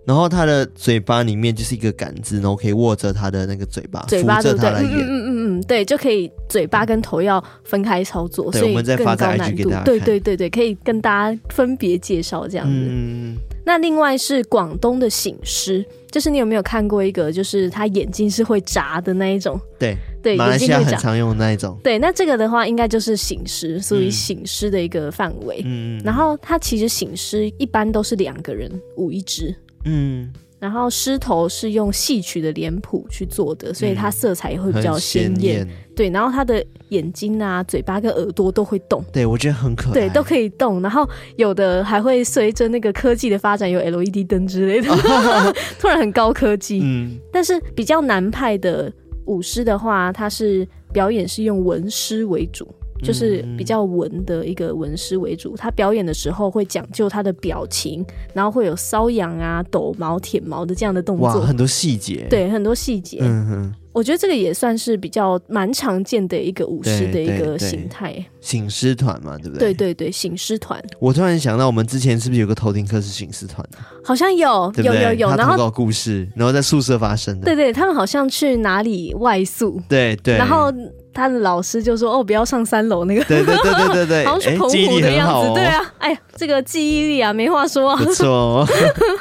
[0.07, 9.83] 然后他的嘴巴里面就是一个杆子，然后可以握着他的那个嘴巴，嘴巴扶着他的，嗯嗯嗯嗯，对，就可以嘴巴跟头要分开操作，所以我们再发在 IG 给大家。
[9.83, 12.87] 对对对对，可以跟大家分别介绍这样子。
[12.89, 19.61] 嗯，那另外是广东的醒狮，就是你有没有看过一个，就是他眼睛是会眨的那一种？
[19.77, 21.77] 对对，马来西亚很常用的那一种。
[21.83, 25.63] 对，那这个的话应该就是醒狮，属于醒狮的一个范围。
[25.65, 29.53] 嗯，然后他其实醒狮一般都是两个人舞一支。
[29.87, 30.31] 嗯。
[30.59, 35.63] 然后狮头是用戏曲的脸谱去做的，所以它色彩也会比较鲜艳。
[35.63, 39.05] 嗯、对，然后它的眼睛啊、嘴巴跟耳朵都会动。
[39.13, 39.93] 对，我觉得很可爱。
[39.93, 40.81] 对，都可以动。
[40.81, 44.89] 然后有的还会随着那个科技的发展，有 LED 灯之类的，
[45.79, 46.81] 突然很高科技。
[46.83, 47.19] 嗯。
[47.31, 48.91] 但是比较南派的
[49.27, 52.67] 舞狮的话，它是表演是用文狮为主。
[53.03, 63.19] 就是比较文的一个文师为主，他表演的时候会讲究他的表情，然后会有瘙痒啊、抖毛、舔毛的这样的动作，哇，很多细节，对，很多细节。
[63.21, 69.73] 嗯哼，我觉得这个也算是比较蛮常见的一个舞狮的一个形态，醒狮团嘛，对不对？
[69.73, 70.83] 对对对，醒狮团。
[70.99, 73.67] 我突然想到，我们之前是不是有个头听课是醒狮团？
[74.05, 77.45] 好像有，对对有有有，然后搞故事，然后在宿舍发生的。
[77.45, 79.81] 对对，他们好像去哪里外宿？
[79.89, 80.73] 对对，然后。
[81.17, 85.55] 他的老师就说：“哦，不要上三楼那个。”对对对对对对， 好像是澎湖的样子。
[85.55, 87.97] 对啊，哎呀，这个记忆力啊，没话说啊。
[87.97, 88.69] 不错、哦。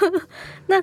[0.67, 0.75] 那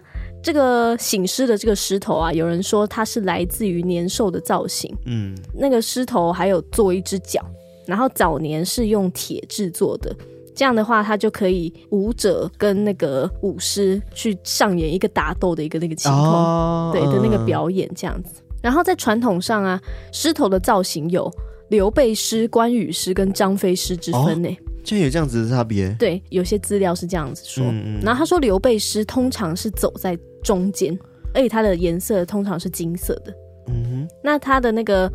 [0.43, 4.91] 这个醒狮的这个狮头啊，有人说它是来自于年兽的造型。
[5.05, 7.45] 嗯，那个狮头还有做一只脚，
[7.87, 10.11] 然后早年是用铁制作的。
[10.55, 18.42] 这样的话，它就可以舞者跟那个舞狮去上演一个打斗的一个那个情况，哦、对的那个表演这样子。
[18.63, 19.81] 然后在传统上啊，
[20.13, 21.31] 狮头的造型有
[21.69, 24.49] 刘备狮、关羽狮跟张飞狮之分呢。
[24.85, 25.95] 就、哦、有这样子的差别？
[25.99, 27.65] 对，有些资料是这样子说。
[27.65, 30.99] 嗯嗯，然后他说刘备狮通常是走在中间，
[31.35, 33.33] 而且它的颜色通常是金色的。
[33.69, 35.11] 嗯哼，那它的那个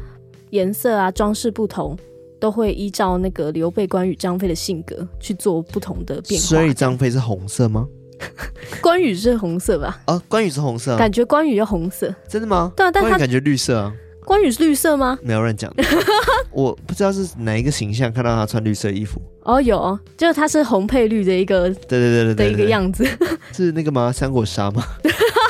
[0.52, 1.98] 颜色啊，装饰不同，
[2.40, 6.48] 都会依照那个刘备、关羽、张飞的性格去做不同的变化。
[6.48, 7.86] 所以张飞是红色吗？
[8.82, 10.00] 关羽是红色吧？
[10.06, 12.72] 啊，关羽是红色，感觉关羽要红色，真的吗？
[12.76, 13.94] 对啊，但他感觉绿色啊。
[14.28, 15.18] 关羽是绿色吗？
[15.24, 15.74] 没有人讲，
[16.52, 19.22] 我不知道是哪一个形象看到他穿绿色衣服。
[19.44, 23.08] 哦，有，就是他是红配绿的一个，对对对对的一个样子。
[23.56, 24.12] 是那个吗？
[24.12, 24.84] 三国杀吗？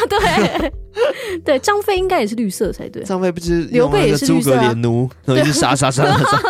[0.07, 0.71] 对
[1.43, 3.01] 对，张飞应该也是绿色才对。
[3.01, 6.41] 张飞不是刘备也是诸葛连弩，然后一直杀杀杀杀，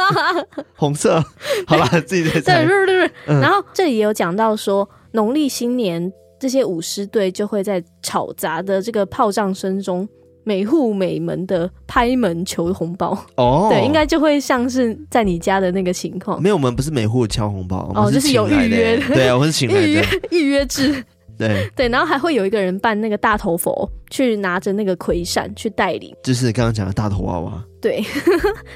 [0.76, 1.24] 红色。
[1.66, 2.66] 好吧，自己在猜。
[2.66, 3.40] 对对对对。
[3.40, 6.12] 然后这里也有讲到说，农历新年。
[6.40, 10.08] 这些舞狮队就会在吵杂的这个炮仗声中，
[10.48, 13.18] 每户每门的拍门求红包。
[13.36, 16.42] 哦， 对，应该就会像是在你家的那个情况。
[16.42, 19.14] 没有，我们不是每户敲红包，哦，就是有预约的。
[19.14, 19.86] 对啊，我是请来的。
[19.86, 21.04] 预 约预约制。
[21.38, 26.16] 对对，然后还会有一个人扮那个大头佛，去拿着那个葵扇去带领。
[26.24, 27.62] 就是刚刚讲的大头娃娃。
[27.82, 28.02] 对，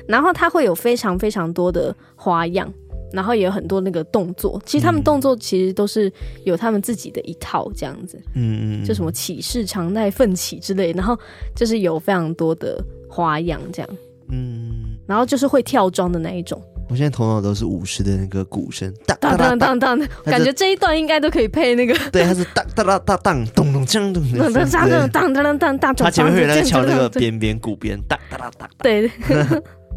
[0.08, 2.72] 然后他会有非常非常多的花样。
[3.14, 6.12] 然后也有很多那个动作，其实他们动作其实都是
[6.46, 11.18] 有他们自己的一套这样子，嗯嗯，就什么起势常态奋起之类，然后
[11.56, 13.90] 就是有非常多的花样这样，
[14.30, 16.62] 嗯，然后就是会跳装的那一种。
[16.90, 24.22] 我现在头脑都是舞狮的那个鼓声，当当当当当，感觉这一段应该都可以配那个， 对，它是当当当当当咚咚锵咚，
[24.52, 29.10] 当当当当当当，它前面会有人敲那个边边鼓边，当当当当，对。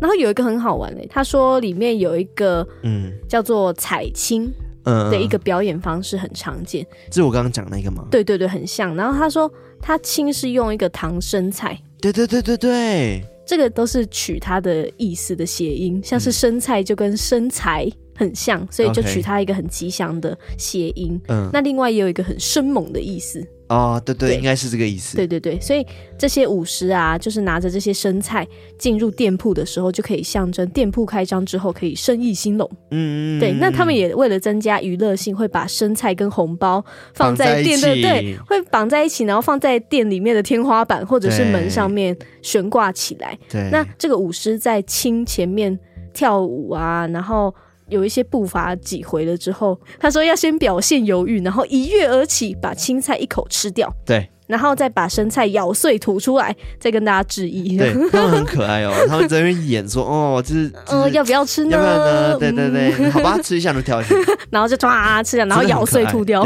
[0.01, 3.13] 然后有一个很好玩的，他说里面有一个嗯。
[3.29, 4.53] 叫做彩青
[4.85, 8.07] 嗯的一个表演方式很常见，嗯、这是我刚刚讲那个吗？
[8.13, 8.95] 对对对，很像。
[8.95, 21.21] 然后他说他青是用一个唐生菜，对对对对对，这个都是取它的意思的谐音，像是生菜就跟生财很像，所以就取它一个很吉祥的谐音。
[21.29, 25.17] 嗯，那另外也有一个很生猛的意思，哦，对对，对应该是这个意思。
[25.17, 25.87] 对对对，所以
[26.19, 28.47] 这些舞狮啊，就是拿着这些生菜
[28.79, 32.71] 进入店铺的时候，就可以象征店铺开张之后可以生意兴隆。
[32.91, 33.53] 嗯，对。
[33.53, 43.39] 那他们也为了增加娱乐性，会把生菜跟红包放在店的，对，会绑在一起，然后放在店里面的天花板或者是门上面悬挂起来。
[43.51, 43.71] 对。
[43.71, 45.79] 那这个舞狮在亲前面
[46.13, 47.55] 跳舞啊，然后。
[47.89, 53.93] 有一些步伐几回了之后，他说要先表现犹豫，然后一跃而起，把青菜一口吃掉。
[54.05, 57.77] 对，然后再把生菜咬碎吐出来，再跟大家致意。
[57.77, 61.71] 对，他们很可爱哦， 他们在那边演说哦，就是，嗯、呃，要不要吃呢？
[61.73, 62.39] 要不要呢？
[62.39, 64.15] 对对对，好吧，吃一下就跳 下，
[64.51, 66.45] 然后就唰吃掉，然后咬碎吐掉，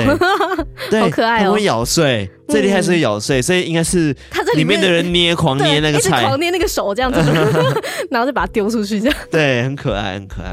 [0.90, 2.30] 对， 好可爱哦，会咬碎。
[2.48, 7.20] 最厉害是会咬碎，所以应该是他在里面的人捏狂捏那个菜，狂捏那个手这样子，
[8.10, 9.18] 然后就把它丢出去这样。
[9.30, 10.50] 对，很可爱，很可爱，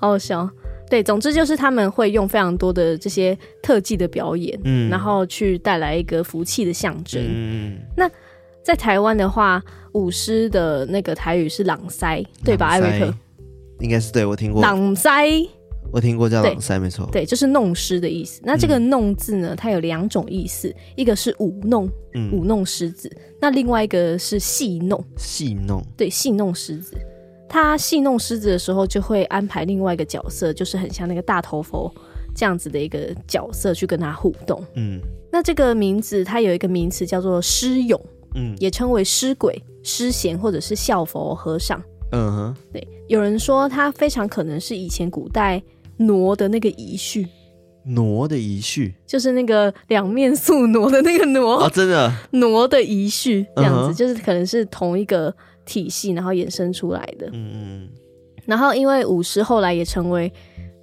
[0.00, 0.48] 好好笑。
[0.94, 7.20] 对，总之就是他们会用非常多的这些特技的表演，嗯，然后去带来一个福气的象征。
[7.20, 8.08] 嗯，那
[8.62, 9.60] 在台湾的话，
[9.94, 12.68] 舞狮的那个台语是朗塞，对吧？
[12.68, 13.12] 艾瑞克，
[13.80, 15.26] 应该是对，我听过朗塞。
[15.92, 18.40] 我听过叫朗塞，没错，对，就是弄狮的意思。
[18.44, 23.08] 那这个“弄”字呢，它有两种意思，嗯、一个是舞弄，嗯、舞弄狮子；
[23.40, 26.96] 那另外一个是戏弄，戏弄，对，戏弄狮子。
[27.54, 31.88] 他戏弄狮子的时候，就会安排另外一个角色，就是很像那个大头佛
[32.34, 34.60] 这样子的一个角色去跟他互动。
[34.74, 34.98] 嗯，
[35.30, 37.96] 那这个名字它有一个名词叫做狮俑，
[38.34, 41.80] 嗯，也称为狮鬼、狮贤或者是笑佛和尚。
[42.10, 45.62] 嗯哼，对，有人说他非常可能是以前古代。
[45.96, 47.24] 挪的那个遗绪，
[47.84, 53.96] 挪的遗绪就是那个两面宿挪的那个挪啊，真的挪的遗绪这样子，uh.
[53.96, 55.32] 就是可能是同一个
[55.64, 57.28] 体系，然后衍生出来的。
[57.32, 57.88] 嗯嗯。
[58.46, 60.32] 然后因为舞狮后来也成为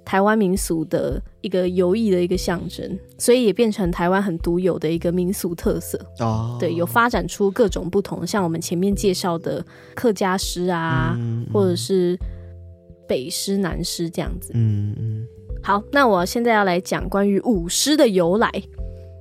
[0.04, 5.98] 台湾民俗的一个游艺的一个象征，所以也变成台湾很独有的一个民俗特色。
[6.18, 9.64] 哦，对，有发展出各种不同，像我们前面介绍的
[9.94, 12.18] 客家诗啊，嗯嗯或者是。
[13.08, 15.26] 北狮、南狮这样子，嗯嗯，
[15.62, 18.50] 好，那我现在要来讲关于舞狮的由来。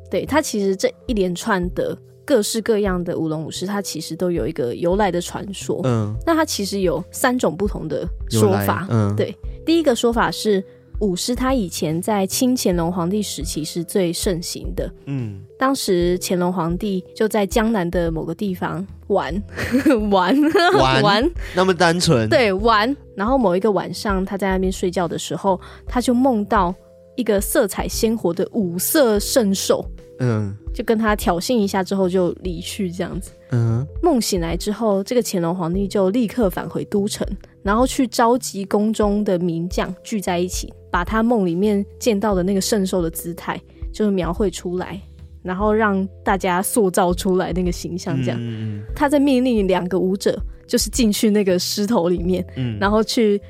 [0.09, 5.81] 对，它其实这一连串的各式各样的舞龙舞狮，它其实都有一个由来的传说。
[5.83, 8.87] 嗯，那它其实有三种不同的说法。
[8.89, 10.63] 嗯，对，第一个说法是。
[11.01, 14.87] 舞狮，它以前在清乾隆皇帝时期是最盛行的。
[15.05, 19.33] 嗯，当时乾隆皇帝就在江南的某个地方玩
[20.11, 20.39] 玩
[20.77, 22.29] 玩， 玩那么单纯。
[22.29, 22.95] 对，玩。
[23.15, 26.71] 然后某一个晚上，他在那边睡觉的时候，他就梦到
[27.15, 29.83] 一个色彩鲜活的五色圣兽。
[30.21, 33.31] 嗯，就跟他挑衅一下之后就离去，这样子。
[33.51, 37.27] 嗯，梦醒来之后，这个乾隆皇帝就立刻返回都城，
[37.63, 40.73] 然后去召集宫中的名将聚在一起。
[40.91, 43.57] 把他梦里面见到的那个圣兽的姿态，
[43.93, 44.99] 就是描绘出来，
[45.41, 48.21] 然后让大家塑造出来那个形象。
[48.21, 53.41] 这样，嗯、他在命令两个舞者，就是进去那个狮头里面，嗯、然后去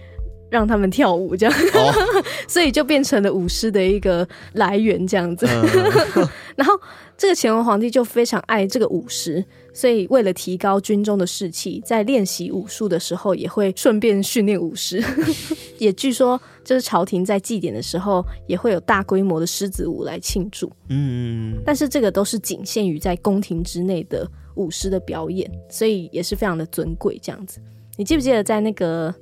[0.52, 1.94] 让他们跳舞，这样，哦、
[2.48, 5.48] 所以就变成了舞狮的一个来源，这样子。
[5.48, 6.80] 嗯、 然后
[7.18, 9.44] 这个乾隆皇帝就非常爱这个舞狮。
[9.74, 15.02] 所以，为了提高军中的士气，在练习武术的时候，也会顺便训练舞狮。
[15.80, 20.70] 也据说，就是朝廷在祭典的时候，也会有大规模的狮子舞来庆祝。
[20.90, 27.18] 嗯，但是这个都是仅限于在宫廷之内的舞狮的表演，所以也是非常的尊贵。
[27.24, 27.62] 这样子，
[27.96, 29.10] 你记不记得在那个《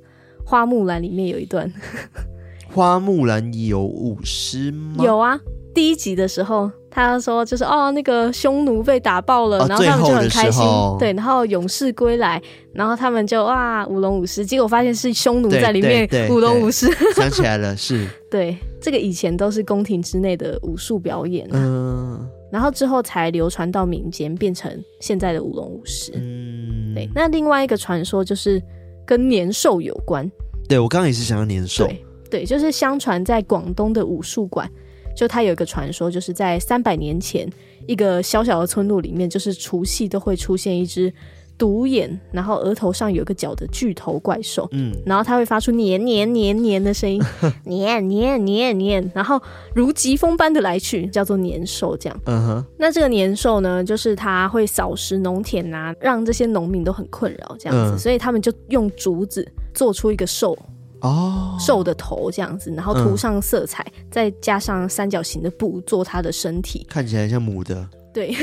[0.44, 1.72] 花木兰》里面有一段？
[2.72, 5.04] 花木兰有舞狮吗？
[5.04, 5.38] 有啊。
[5.72, 10.64] 第一集的时候，他说就是哦，那个匈奴被打爆了，哦、然后他们就很开心，
[10.98, 28.60] 对，然后勇士归来，然后他们就哇舞龙舞狮，结果发现是匈奴在里面舞龙舞狮，想起来了，是， 对，这个以前都是宫廷之内的武术表演，嗯，然后之后才流传到民间，变成现在的舞龙舞狮，嗯，对，那另外一个传说就是
[29.06, 30.30] 跟年兽有关，
[30.68, 34.70] 对我刚刚也是想要年兽，对，对，就是相传在广东的武术馆。
[35.16, 37.46] 就它有一个传说，就是在三百年前，
[37.86, 41.12] 一个小小的村落里面，就是除夕都会出现一只
[41.60, 47.22] 独眼，然后额头上有个角的巨头怪兽，嗯，然后它会发出黏黏黏黏的声音，
[47.64, 49.38] 黏黏黏黏，然后
[49.74, 52.20] 如疾风般的来去，叫做年兽，这样。
[52.24, 52.64] 嗯哼。
[52.78, 60.58] 那这个年兽呢，就是它会扫食农田啊，让这些农民都很困扰，这样子，嗯、所以他们就用竹子做出一个兽。
[61.02, 67.86] 哦，兽的头这样子，然后涂上色彩，嗯、再加上三角形的布做它的身体，看起来像母的。
[68.12, 68.28] 对，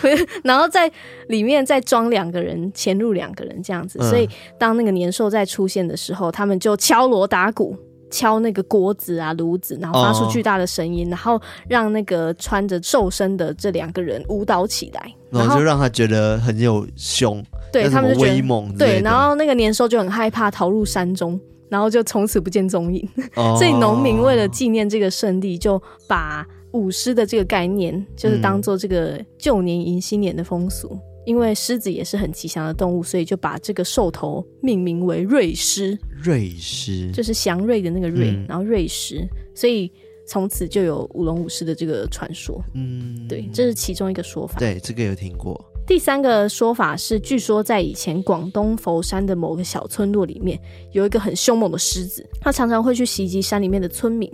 [0.00, 0.90] 不是，然后在
[1.28, 3.98] 里面再装两个人，潜入两个人这样子。
[4.00, 4.28] 嗯、所以
[4.58, 7.76] 当那个年兽在出现的时候，他们就敲锣打鼓，
[8.10, 21.38] 敲那个锅子啊、炉子，然后发出巨大的声音，哦、然后让那个穿着瘦身的这两个人舞蹈起来，然后就让他觉得很有凶，对他们威猛，对，然后那个年兽就很害怕，逃入山中。
[21.68, 23.08] 然后就从此不见踪影。
[23.34, 30.88] 哦、所以农民为了纪念这个胜利，就把舞狮的这个概念，就是当做这个旧年迎新年的风俗。
[30.92, 35.98] 嗯、因为狮子也是很吉祥的动物，所以就把这个兽头命名为瑞狮。
[36.22, 39.90] 瑞狮就是祥瑞的那个瑞，嗯、然后瑞狮，所以
[40.26, 42.62] 从此就有舞龙舞狮的这个传说。
[42.74, 44.58] 嗯，对，这是其中一个说法。
[44.58, 45.62] 对，这个有听过。
[45.84, 50.58] 第三个说法是，据说在以前广东佛山的某个小村落里面，
[50.92, 54.30] 有一个很凶猛的狮子，它常常会去袭击山里面的村民。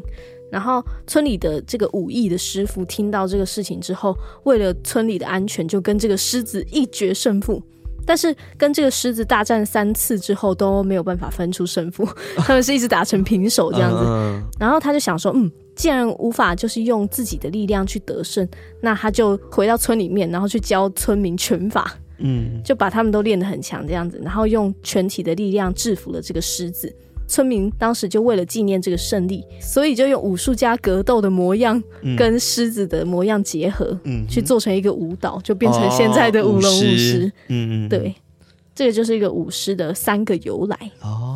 [0.50, 7.62] 然后村里的这个武艺的师傅听到这个事情之后，为了村里的安全，就跟这个狮子一决胜负。
[8.06, 14.48] 但是跟这个狮子大战三次之后都没有办法分出胜负， 他们是一直打成平手这样子。
[14.58, 15.50] 然后他就想说，嗯。
[15.76, 18.44] 既然无法就是用自己的力量去得胜，
[18.80, 26.92] 那他就回到村里面，然后去教村民拳法，嗯，就把他们都练得很强这样子，然后用全体的力量制服了这个狮子。
[27.28, 31.80] 村民当时就为了纪念这个胜利，所以就用武术家格斗的模样
[32.16, 37.30] 跟狮子的模样结合，嗯，去做成一个舞蹈，就变成现在的舞龙舞狮。
[37.48, 38.14] 嗯嗯，对，
[38.74, 40.90] 这个就是一个舞狮的三个由来。
[41.02, 41.27] 哦。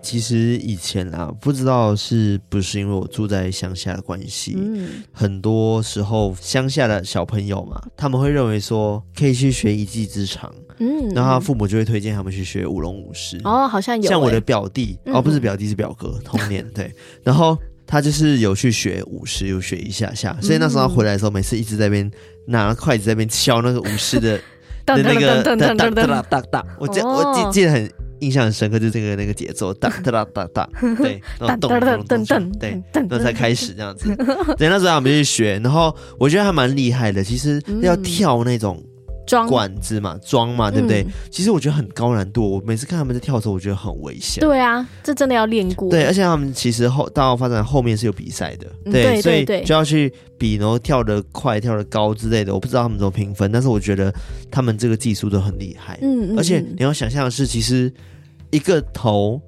[0.00, 13.38] 其实以前啊，不知道是不是因为我住在乡下的关系，嗯、很多时候乡下的小朋友嘛，他们会认为说可以去学一技之长，嗯，然后他父母就会推荐他们去学舞龙舞狮。
[13.44, 16.92] 哦，好像有、欸，像我的表弟，哦，不是表弟是表哥，童年 对，
[17.22, 22.10] 然后他就是有去学舞狮，有学一下下，所以那时候他回来的时候，每次一直在那边
[22.46, 24.38] 拿筷子在那边敲那个舞狮的
[24.86, 27.90] 的那个哒哒哒哒哒哒，我记我记记得很。
[28.20, 34.14] 印象很深刻，就是这个那个节奏，哒 哒哒哒哒，对，然后咚咚咚咚，对，然后才开始这样子。
[34.56, 37.22] 对，那时候我们去学，然后我觉得还蛮厉害的。
[37.22, 38.82] 其实要跳那种
[39.48, 41.06] 管子嘛，桩嘛，对不对？
[41.30, 42.50] 其实我觉得很高难度。
[42.50, 44.40] 我每次看他们在跳的时候，我觉得很危险。
[44.40, 45.90] 对啊，这真的要练过。
[45.90, 52.54] 对，而且他们其实后到发展后面是有比赛的，对，所以就要去比，然后跳得快、跳得高之类的。
[52.54, 54.12] 我不知道他们怎么评分，但是我觉得
[54.50, 55.98] 他们这个技术都很厉害。
[56.02, 57.92] 嗯，而且你要想象的是，其实。
[58.50, 59.38] 一个头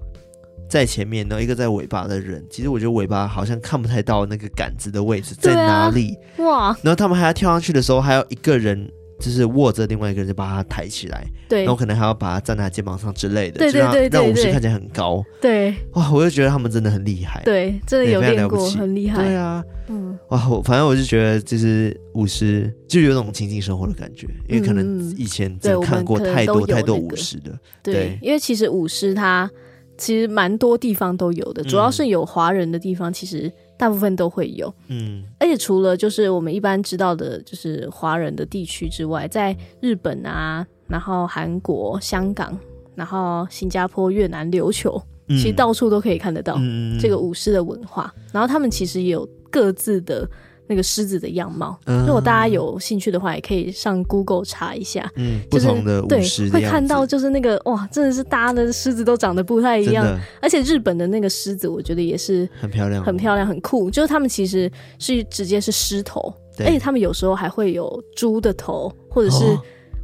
[0.68, 6.14] 在前面，然后一个在尾巴的人，其实我觉得尾巴好像看不太到那个杆子的位置在哪里。
[6.36, 6.76] 啊、哇！
[6.82, 8.86] 然后他们还要跳上去的时候，还有一个人
[9.20, 15.22] 就是握着另外一个人就把他抬起来，对，然后可能还要把他站在他肩膀上之类的，对对对，让舞狮看起来很高。
[15.40, 16.10] 对，哇！
[16.10, 19.22] 我就觉得他们真的很厉害，对，真的有练过，很厉害。
[19.22, 20.48] 对啊，嗯，哇！
[20.48, 27.52] 我反正我就觉得，就是舞狮就有种亲近生活的感觉，因为可能以前真的看过太多太多舞狮的。
[27.82, 29.50] 对，对，因为其实舞狮它
[29.98, 34.72] 其实蛮多地方都有的，主要是有华人的地方，其实大部分都会有。
[34.88, 42.56] 嗯，而且除了就是我们一般知道的，就是华人的地区之外，在日本啊，然后韩国、香港，
[42.94, 46.58] 然后新加坡、越南、琉球，其实到处都可以看得到
[47.00, 48.14] 这个舞狮的文化。
[48.30, 50.28] 然后他们其实也有各自的。
[50.70, 55.10] 那个狮子的样貌，如果大家有兴趣的话，也可以上 Google 查一下。
[55.16, 60.06] 嗯，就是、不同的对，会看到就是那个哇，真的是大家的狮子都长得不太一样。
[60.40, 63.90] 而且日本的那个狮子，我觉得也是很漂亮，很漂亮，很酷。
[63.90, 69.44] 就是他们其实是直接是狮头，对而且他们有时候还会有猪的头，或者是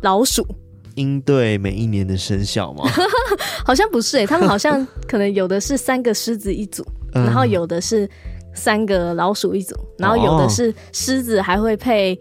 [0.02, 0.44] 老鼠。
[0.96, 2.90] 应对每一年的生肖吗？
[3.64, 8.10] 好像不是诶、欸，他们好像可能有的是三个狮子一组，嗯、然后有的是。
[8.56, 12.18] 三个老鼠一组，然后有的是狮子，还会配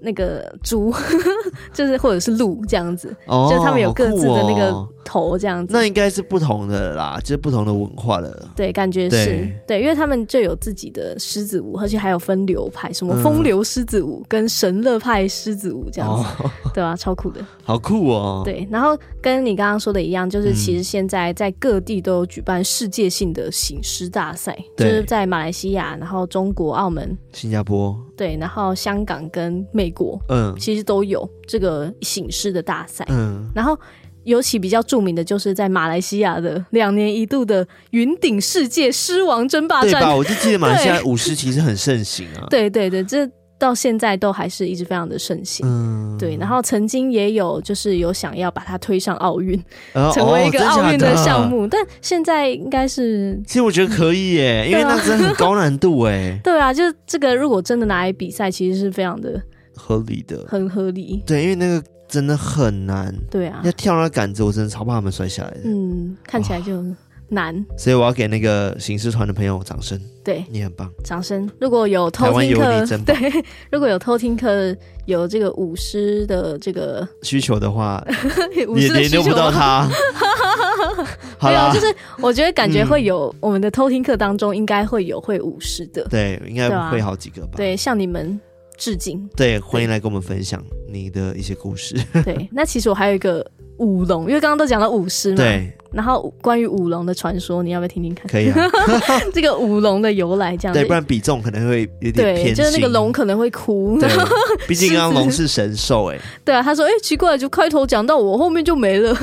[0.00, 0.92] 那个猪，
[1.72, 5.72] 就是或者是鹿这样子，哦、就是他们有各自的那个头这样子。
[5.72, 8.48] 那应该是不同的啦，就是不同的文化的。
[8.56, 9.10] 对，感觉是。
[9.10, 18.42] 对，对，因为他们就有自己的狮子舞，而且还有分流派，什么风流狮子舞跟神乐派狮子舞这样子，哦、 对啊，超酷的，好酷哦。
[18.44, 24.88] 对，然后跟你刚刚说的一样，就是其实现在在各地都有举办世界性的醒狮大赛，对。
[24.88, 33.78] 就是在马来西亚，然后中国、澳门、新加坡，对，然后香港跟美国，嗯，其实都有这个醒狮的大赛，嗯，然后。
[34.24, 40.14] 尤其比较著名的就是在马来西亚的两年一度的云顶世界狮王争霸战，对吧？
[40.14, 42.46] 我就记得马来西亚舞狮其实很盛行啊。
[42.50, 45.66] 对对对，这到现在都还是一直非常的盛行。
[45.66, 46.36] 嗯，对。
[46.36, 49.60] 然后曾经也有就是有想要把它推上奥运，
[49.92, 53.40] 呃、成为一个奥运的项目，哦、但现在应该是……
[53.46, 56.38] 其实我觉得可以耶，因为那真的很高难度哎。
[56.42, 59.40] 对啊，就是这个如果真的拿来比赛，其实是非常的
[59.76, 61.22] 合理的，很合理。
[61.26, 61.82] 对，因为那个。
[62.12, 65.60] 真的很难，对啊，要跳那杆子，我真的超怕他们摔下来的。
[65.64, 66.84] 嗯，看起来就
[67.30, 69.98] 难，所以我要给那个行尸团的朋友掌声。
[70.22, 71.50] 对，你很棒，掌声。
[71.58, 78.04] 如果有偷听课，对， 如果有偷听课有这个舞狮的这个需求的话，
[78.76, 79.88] 你联络不到他。
[81.40, 81.86] 没有，就是
[82.20, 87.54] 我觉得感觉会有，我们的偷听课当中应该会有会舞狮的，对，应该会好几个吧。
[87.56, 88.38] 对，像你们
[88.76, 89.28] 致敬。
[89.36, 91.96] 对，欢迎来跟我们分享你的一些故事。
[92.24, 93.44] 对，那其实我还有一个。
[93.78, 95.72] 舞龙，因为刚刚都讲到舞狮嘛，对。
[95.90, 98.28] 然后关于舞龙的传说，你要不要听听看？
[98.30, 98.68] 可以啊。
[99.34, 100.74] 这个舞龙的由来，这样。
[100.74, 102.54] 对，不然比重可能会有点偏。
[102.54, 103.98] 就是那个龙可能会哭。
[103.98, 104.08] 对，
[104.68, 106.18] 毕竟刚刚龙是神兽，哎。
[106.44, 109.16] 对啊，他说：“哎，奇怪，就开头讲到我，后面就没了。”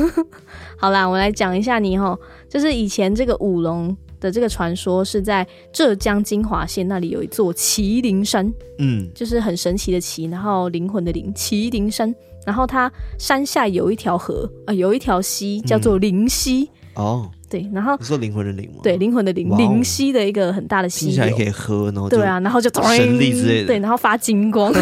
[0.75, 2.17] 好啦，我来讲一下你哈，
[2.49, 12.13] 就是以前这个舞龙的这个传说是在浙江金华县那里有一座麒麟山，嗯，就是很神奇的麒，然后灵魂的灵，麒麟山。
[12.45, 16.67] 然后它山下有一条河啊、呃，有一条溪叫做灵溪。
[16.95, 18.77] 哦，对，然后你说灵魂的灵吗？
[18.81, 24.73] 对，灵魂的灵，灵溪的一个很大的溪，听起来可以喝，然后对啊，然后就神力之类的，对，然后发金光。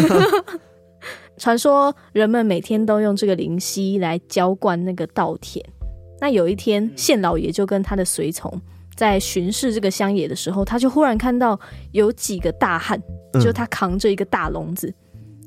[1.38, 5.64] 传说人们每天都用这个灵溪来浇灌那个稻田。
[6.20, 8.50] 那有一天，县老爷就跟他的随从
[8.98, 11.58] 在巡视这个乡野的时候，他就忽然看到
[11.92, 13.00] 有几个大汉，
[13.42, 14.88] 就他扛着一个大笼子。
[14.88, 14.94] 嗯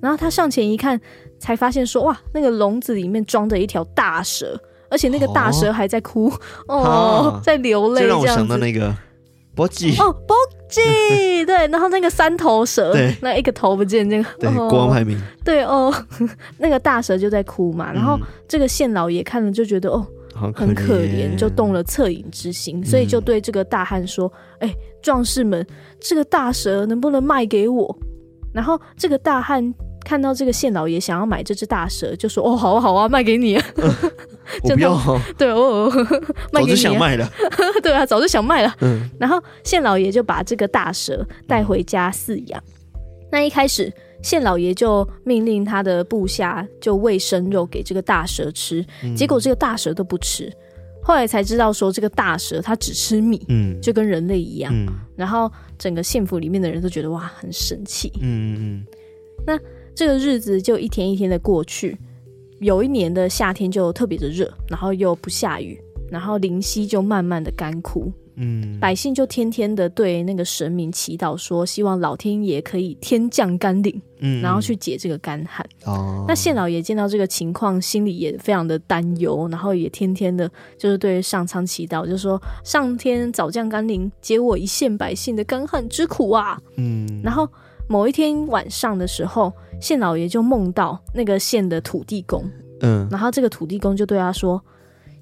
[0.00, 0.98] 然后他上前一看，
[1.38, 6.32] 才发现说：“哇，那个笼子里面装着一条大蛇，而且那个大蛇还在哭
[6.68, 8.96] 哦，哦，在流泪。”这让我想到那个
[9.54, 10.34] 波吉哦，波
[10.70, 10.80] 吉
[11.44, 15.20] 对，然后那个三头蛇，对，那一个头不见，那个对，国王排名。
[15.44, 15.92] 对哦，
[16.56, 17.92] 那个大蛇就在哭嘛。
[17.92, 20.06] 然后这个县老爷看了就觉得哦，
[20.40, 25.66] 很可怜，就动了恻隐之心，所以就对这个大汉说：“哎，壮士们，
[26.00, 27.98] 这个大蛇能不能卖给我？”
[28.52, 29.74] 然后这个大汉。
[30.02, 33.64] 看到这个县老爷想要买这只大蛇，就说：“哦，好啊，好啊，卖给你啊！”
[34.64, 34.98] 我不要，
[35.36, 35.92] 对哦，
[36.50, 37.30] 卖给你，早就想卖了，
[37.82, 38.74] 对啊，早就想卖了。
[38.80, 42.60] 嗯，然后县老爷就把这个大蛇带回家饲养。
[42.94, 43.92] 嗯、那一开始，
[44.22, 50.52] 县老爷就命令他的部下就喂生肉给这个大蛇吃，嗯、结果这个大蛇都不吃。
[51.02, 54.72] 后来才知道说，这个大蛇它只吃米，嗯，就跟人类一样。
[54.74, 58.12] 嗯、然后整个县府里面的人都觉得哇，很神奇。
[58.20, 58.86] 嗯嗯，
[59.46, 59.58] 那。
[59.92, 61.98] 这个日子就一天一天的过去，
[62.60, 68.10] 有一年的夏天就特别的热，然后又不下雨，然后灵溪就慢慢的干枯，
[68.40, 75.64] 嗯，百姓就天天的对那个神明祈祷说，希望老天爷可以天降甘霖，嗯，然后去解这个干旱。
[75.84, 87.48] 哦，那县老爷见到这个情况，心里也非常的担忧，然后也天天的就是对上苍祈祷，就说上天早降甘霖，解我一县百姓的干旱之苦啊，嗯，然后。
[87.92, 92.48] 某一天晚上的时候，县老爷就梦到那个县的土地公，
[92.82, 94.62] 嗯，然后这个土地公就对他说：“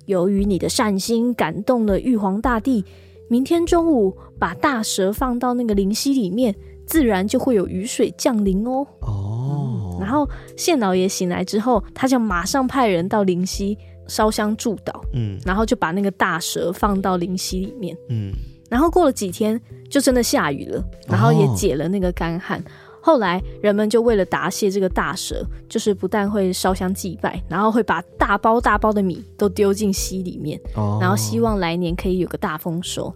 [0.05, 2.85] 由于你的善心感动了玉皇大帝，
[3.29, 6.55] 明天中午把大蛇放到那个灵溪里面，
[6.87, 13.77] 自然就会有雨水降临哦。”哦，然后县老爷醒来之后，他就马上派人到灵溪
[14.07, 18.33] 烧香祝祷，嗯，然后就把那个大蛇放到灵溪里面，嗯。
[18.71, 19.59] 然后过了几天，
[19.89, 22.59] 就真的下雨了，然后也解了那个干旱。
[22.61, 22.65] 哦、
[23.01, 33.13] 后来人们就为了答谢这个大蛇，就是不但会烧香祭拜，然后会把大包大包的米都丢进溪里面，哦、然后希望来年可以有个大丰收。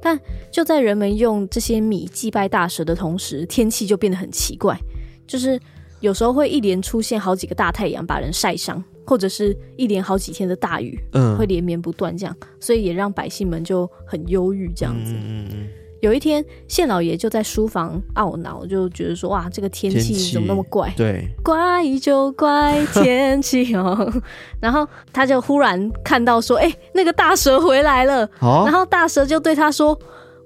[0.00, 0.18] 但
[0.50, 4.78] 就在人们用这些米祭拜大蛇的同时，天气就变得很奇怪，
[5.26, 5.60] 就是
[6.00, 8.82] 有时候会一连出现好几个大太阳，把人晒伤。
[9.04, 15.12] 或者是一连好几天的大雨，嗯，会连绵不断这样，所以也让百姓们就很忧郁这样子。
[15.12, 15.68] 嗯嗯，
[16.02, 20.92] 有一天，县老爷就在书房懊恼，就觉得说：“哇，这个天气怎么那么怪？
[20.96, 24.12] 对，怪就怪天气哦。
[24.60, 28.28] ”然后他就忽然看到说：“哎、欸，那个大蛇回来了。
[28.40, 29.96] 哦”然后大蛇就对他说：“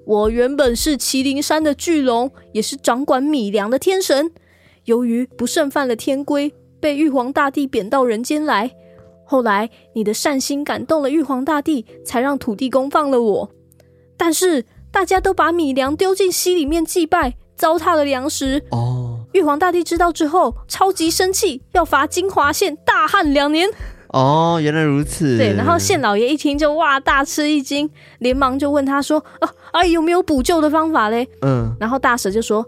[0.05, 4.31] 我原本是麒麟山的巨龙，也是掌管米粮的天神，
[4.85, 8.69] 由于不慎犯了天规。”被玉皇大帝贬到人间来，
[9.25, 13.51] 后来你的善心感动了玉皇大帝，才让土地公放了我。
[14.15, 18.63] 但是大家都把米粮丢进溪里面祭拜，糟蹋了粮食。
[18.71, 23.69] 哦，玉皇大帝知道之后，超级生气，要罚金华县大旱两年。
[24.09, 25.37] 哦，原来如此。
[25.37, 32.65] 对，然后县老爷一听就哇大吃一惊，连忙就问他说：“啊，啊有没有补救的方法嘞？”嗯，然后大蛇就说：“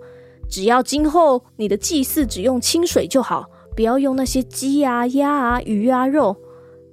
[0.49, 3.45] 只要今后你的祭祀只用清水就好。”
[3.75, 6.35] 不要用那些鸡啊、鸭啊、鱼啊肉，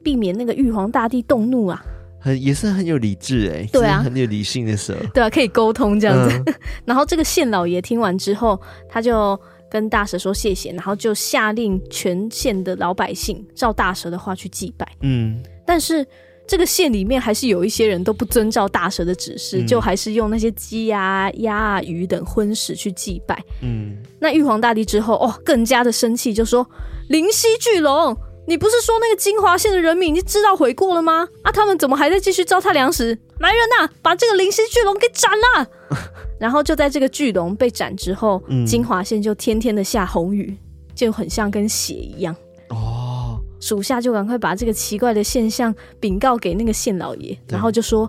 [0.05, 1.83] 避免那个玉皇大帝动怒啊。
[2.27, 6.43] 很也是很有理智哎，对啊，很有理性的时候， 对啊，可以沟通这样子。
[6.47, 6.55] 嗯、
[6.85, 9.39] 然后这个县老爷听完之后，他就
[9.71, 14.89] 跟大蛇说谢谢，然后就下令全县的老百姓照大蛇的话去祭拜。
[15.03, 16.05] 嗯，但是
[16.49, 23.41] 这个县里面还是有一些人都不遵照大蛇的指示，嗯、就还是用那些鸡啊、鸭啊、鱼等荤食去祭拜。
[23.63, 26.69] 嗯，那玉皇大帝之后哦，更加的生气，就说
[27.09, 28.17] ：“灵犀巨龙，
[28.47, 31.29] 你不是说那个金华县的人民已经知道悔过了吗？
[31.43, 33.19] 啊，他们怎么还在继续糟蹋粮食？
[33.41, 35.69] 来人呐、啊，把这个灵犀巨龙给斩了！”
[36.39, 40.57] 然后就在这个巨龙被斩之后，嗯、金华县就天天的下红雨，
[40.95, 42.35] 就很像跟血一样。
[42.69, 48.09] 哦属下就赶快把这个奇怪的现象禀告给那个县老爷，然后就说，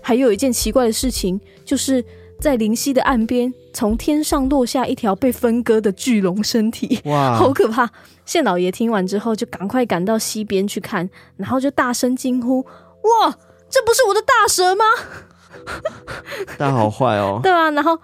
[0.00, 2.02] 还有一件奇怪的事情，就是
[2.40, 7.90] 在灵溪的岸边，从天上落下一条被分割的巨龙身体，哇， 好可怕！
[8.24, 12.60] 县老爷听完之后，就赶快赶到溪边去看，然后就大声惊呼
[13.02, 13.36] ：“哇，
[13.68, 14.84] 这不是我的大蛇吗？”
[16.56, 17.98] 大好坏哦， 对啊，然后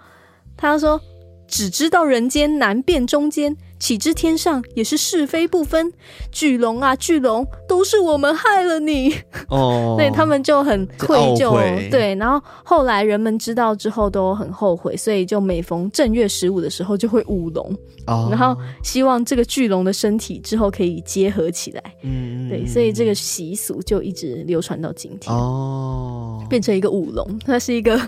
[0.57, 0.99] 他说
[1.47, 5.91] ：“只知道人间难辨中间。”岂知天上也是是非不分，
[6.31, 9.13] 巨龙啊巨龙，都是我们害了你
[9.49, 9.95] 哦。
[9.99, 11.51] 对，他们就很愧疚，
[11.89, 12.15] 对。
[12.15, 21.83] 然后后来人们知道之后都很后悔，所以就每逢正月十五的时候就会舞龙，哦，然后希望这个巨龙的身体之后可以结合起来。
[22.01, 27.99] 嗯，对，所以这个习俗就一直流传到今天哦，变成一个舞龙，它是一个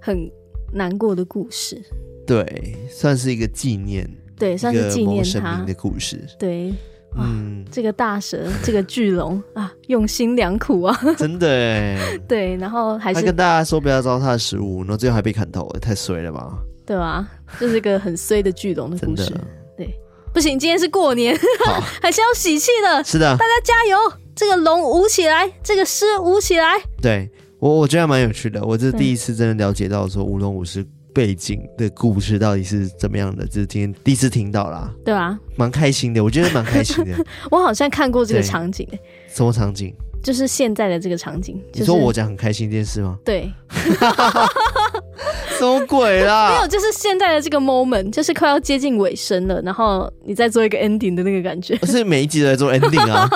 [0.00, 0.30] 很
[0.72, 1.80] 难过的故事。
[2.26, 4.08] 对，算是一个纪念。
[4.42, 6.20] 对，算是纪念他的故事。
[6.36, 6.74] 对，
[7.16, 12.18] 嗯，这个大蛇， 这个巨龙啊，用心良苦啊， 真的哎。
[12.26, 16.58] 对，然后还是跟大家说不要糟蹋食物，然后最后还被砍头，太衰了吧？
[16.84, 17.24] 对吧？
[17.60, 19.32] 这是一个很衰的巨龙的故事。
[19.76, 19.94] 对，
[20.34, 21.38] 不行，今天是过年，
[22.02, 23.04] 还是要喜气的。
[23.04, 23.96] 是的，大家加油！
[24.34, 26.72] 这个龙舞起来，这个狮舞起来。
[27.00, 27.30] 对
[27.60, 28.60] 我，我觉得还蛮有趣的。
[28.64, 30.84] 我这是第一次真的了解到说舞龙舞狮。
[31.14, 33.46] 背景的故事到底是怎么样的？
[33.46, 37.12] 这是今天第一次听到啦，对啊，蛮开心的，我觉得蛮开心的。
[37.50, 38.86] 我好像看过这个场景，
[39.28, 39.94] 什么场景？
[40.22, 41.60] 就是现在的这个场景。
[41.72, 43.18] 你说我讲很开心这件事吗？
[43.24, 43.52] 对，
[45.58, 46.50] 什么鬼啦？
[46.54, 51.76] 没有，就是现在的这个 moment，就是快要接近尾声了，然后你再做一个 ending 的那个感觉。
[51.78, 53.28] 不是每一集都在做 ending 啊？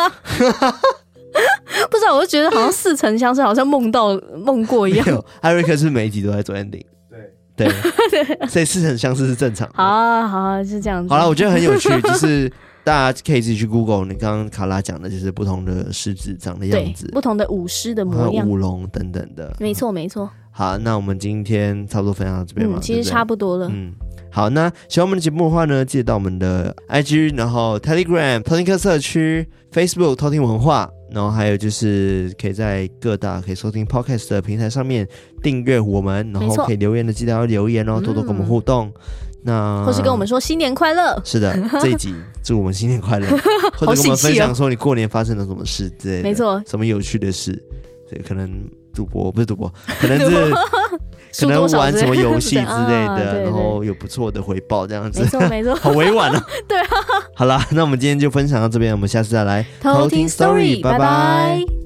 [1.91, 5.07] 不知道，我就觉得好像似曾相识，好像梦到梦过一样。
[5.09, 6.85] 有，艾瑞克是每一集都在做 ending。
[8.11, 9.75] 对，所以似曾相识是正常的。
[9.75, 11.09] 好啊，好啊，是这样子。
[11.09, 12.53] 好了，我觉得很有趣， 就是
[12.85, 14.05] 大家可以自己去 Google。
[14.05, 19.55] 你刚刚卡拉讲的就是不同的狮子长的样子，不同的舞狮的模样，舞龙等等的。
[19.59, 20.29] 没错，没错。
[20.51, 22.77] 好，那我们今天差不多分享到这边吧。
[22.79, 23.69] 嗯，其实差不多了。
[23.71, 23.93] 嗯，
[24.31, 30.91] 好，那喜欢我们的节目的话呢，记得到我们的 IG，然后 Telegram 偷听客社区，Facebook 偷听文化。
[31.11, 35.07] 然后还有就是可以在各大可以收听 Podcast 的平台上面
[35.43, 38.93] 订阅我们，然后可以留言的记得要留言哦，多多跟我们互动。
[39.43, 41.21] 那或是跟我们说新年快乐。
[41.25, 43.29] 是的， 这一集祝我们新年快乐，
[43.79, 47.53] 或者跟我们分享说你过年发生了什么事之类的，没错，什么有趣的事，
[48.11, 48.51] 对，可能
[48.93, 50.27] 赌博不是赌博，可能是
[51.41, 56.43] 可能玩什么游戏之类的， 然后有不错的回报这样子，没错没错， 好委婉哦。
[56.68, 56.87] 对啊。
[57.34, 61.86] 好了，那我们今天就分享到这边，我们下次再来偷听 story，拜拜。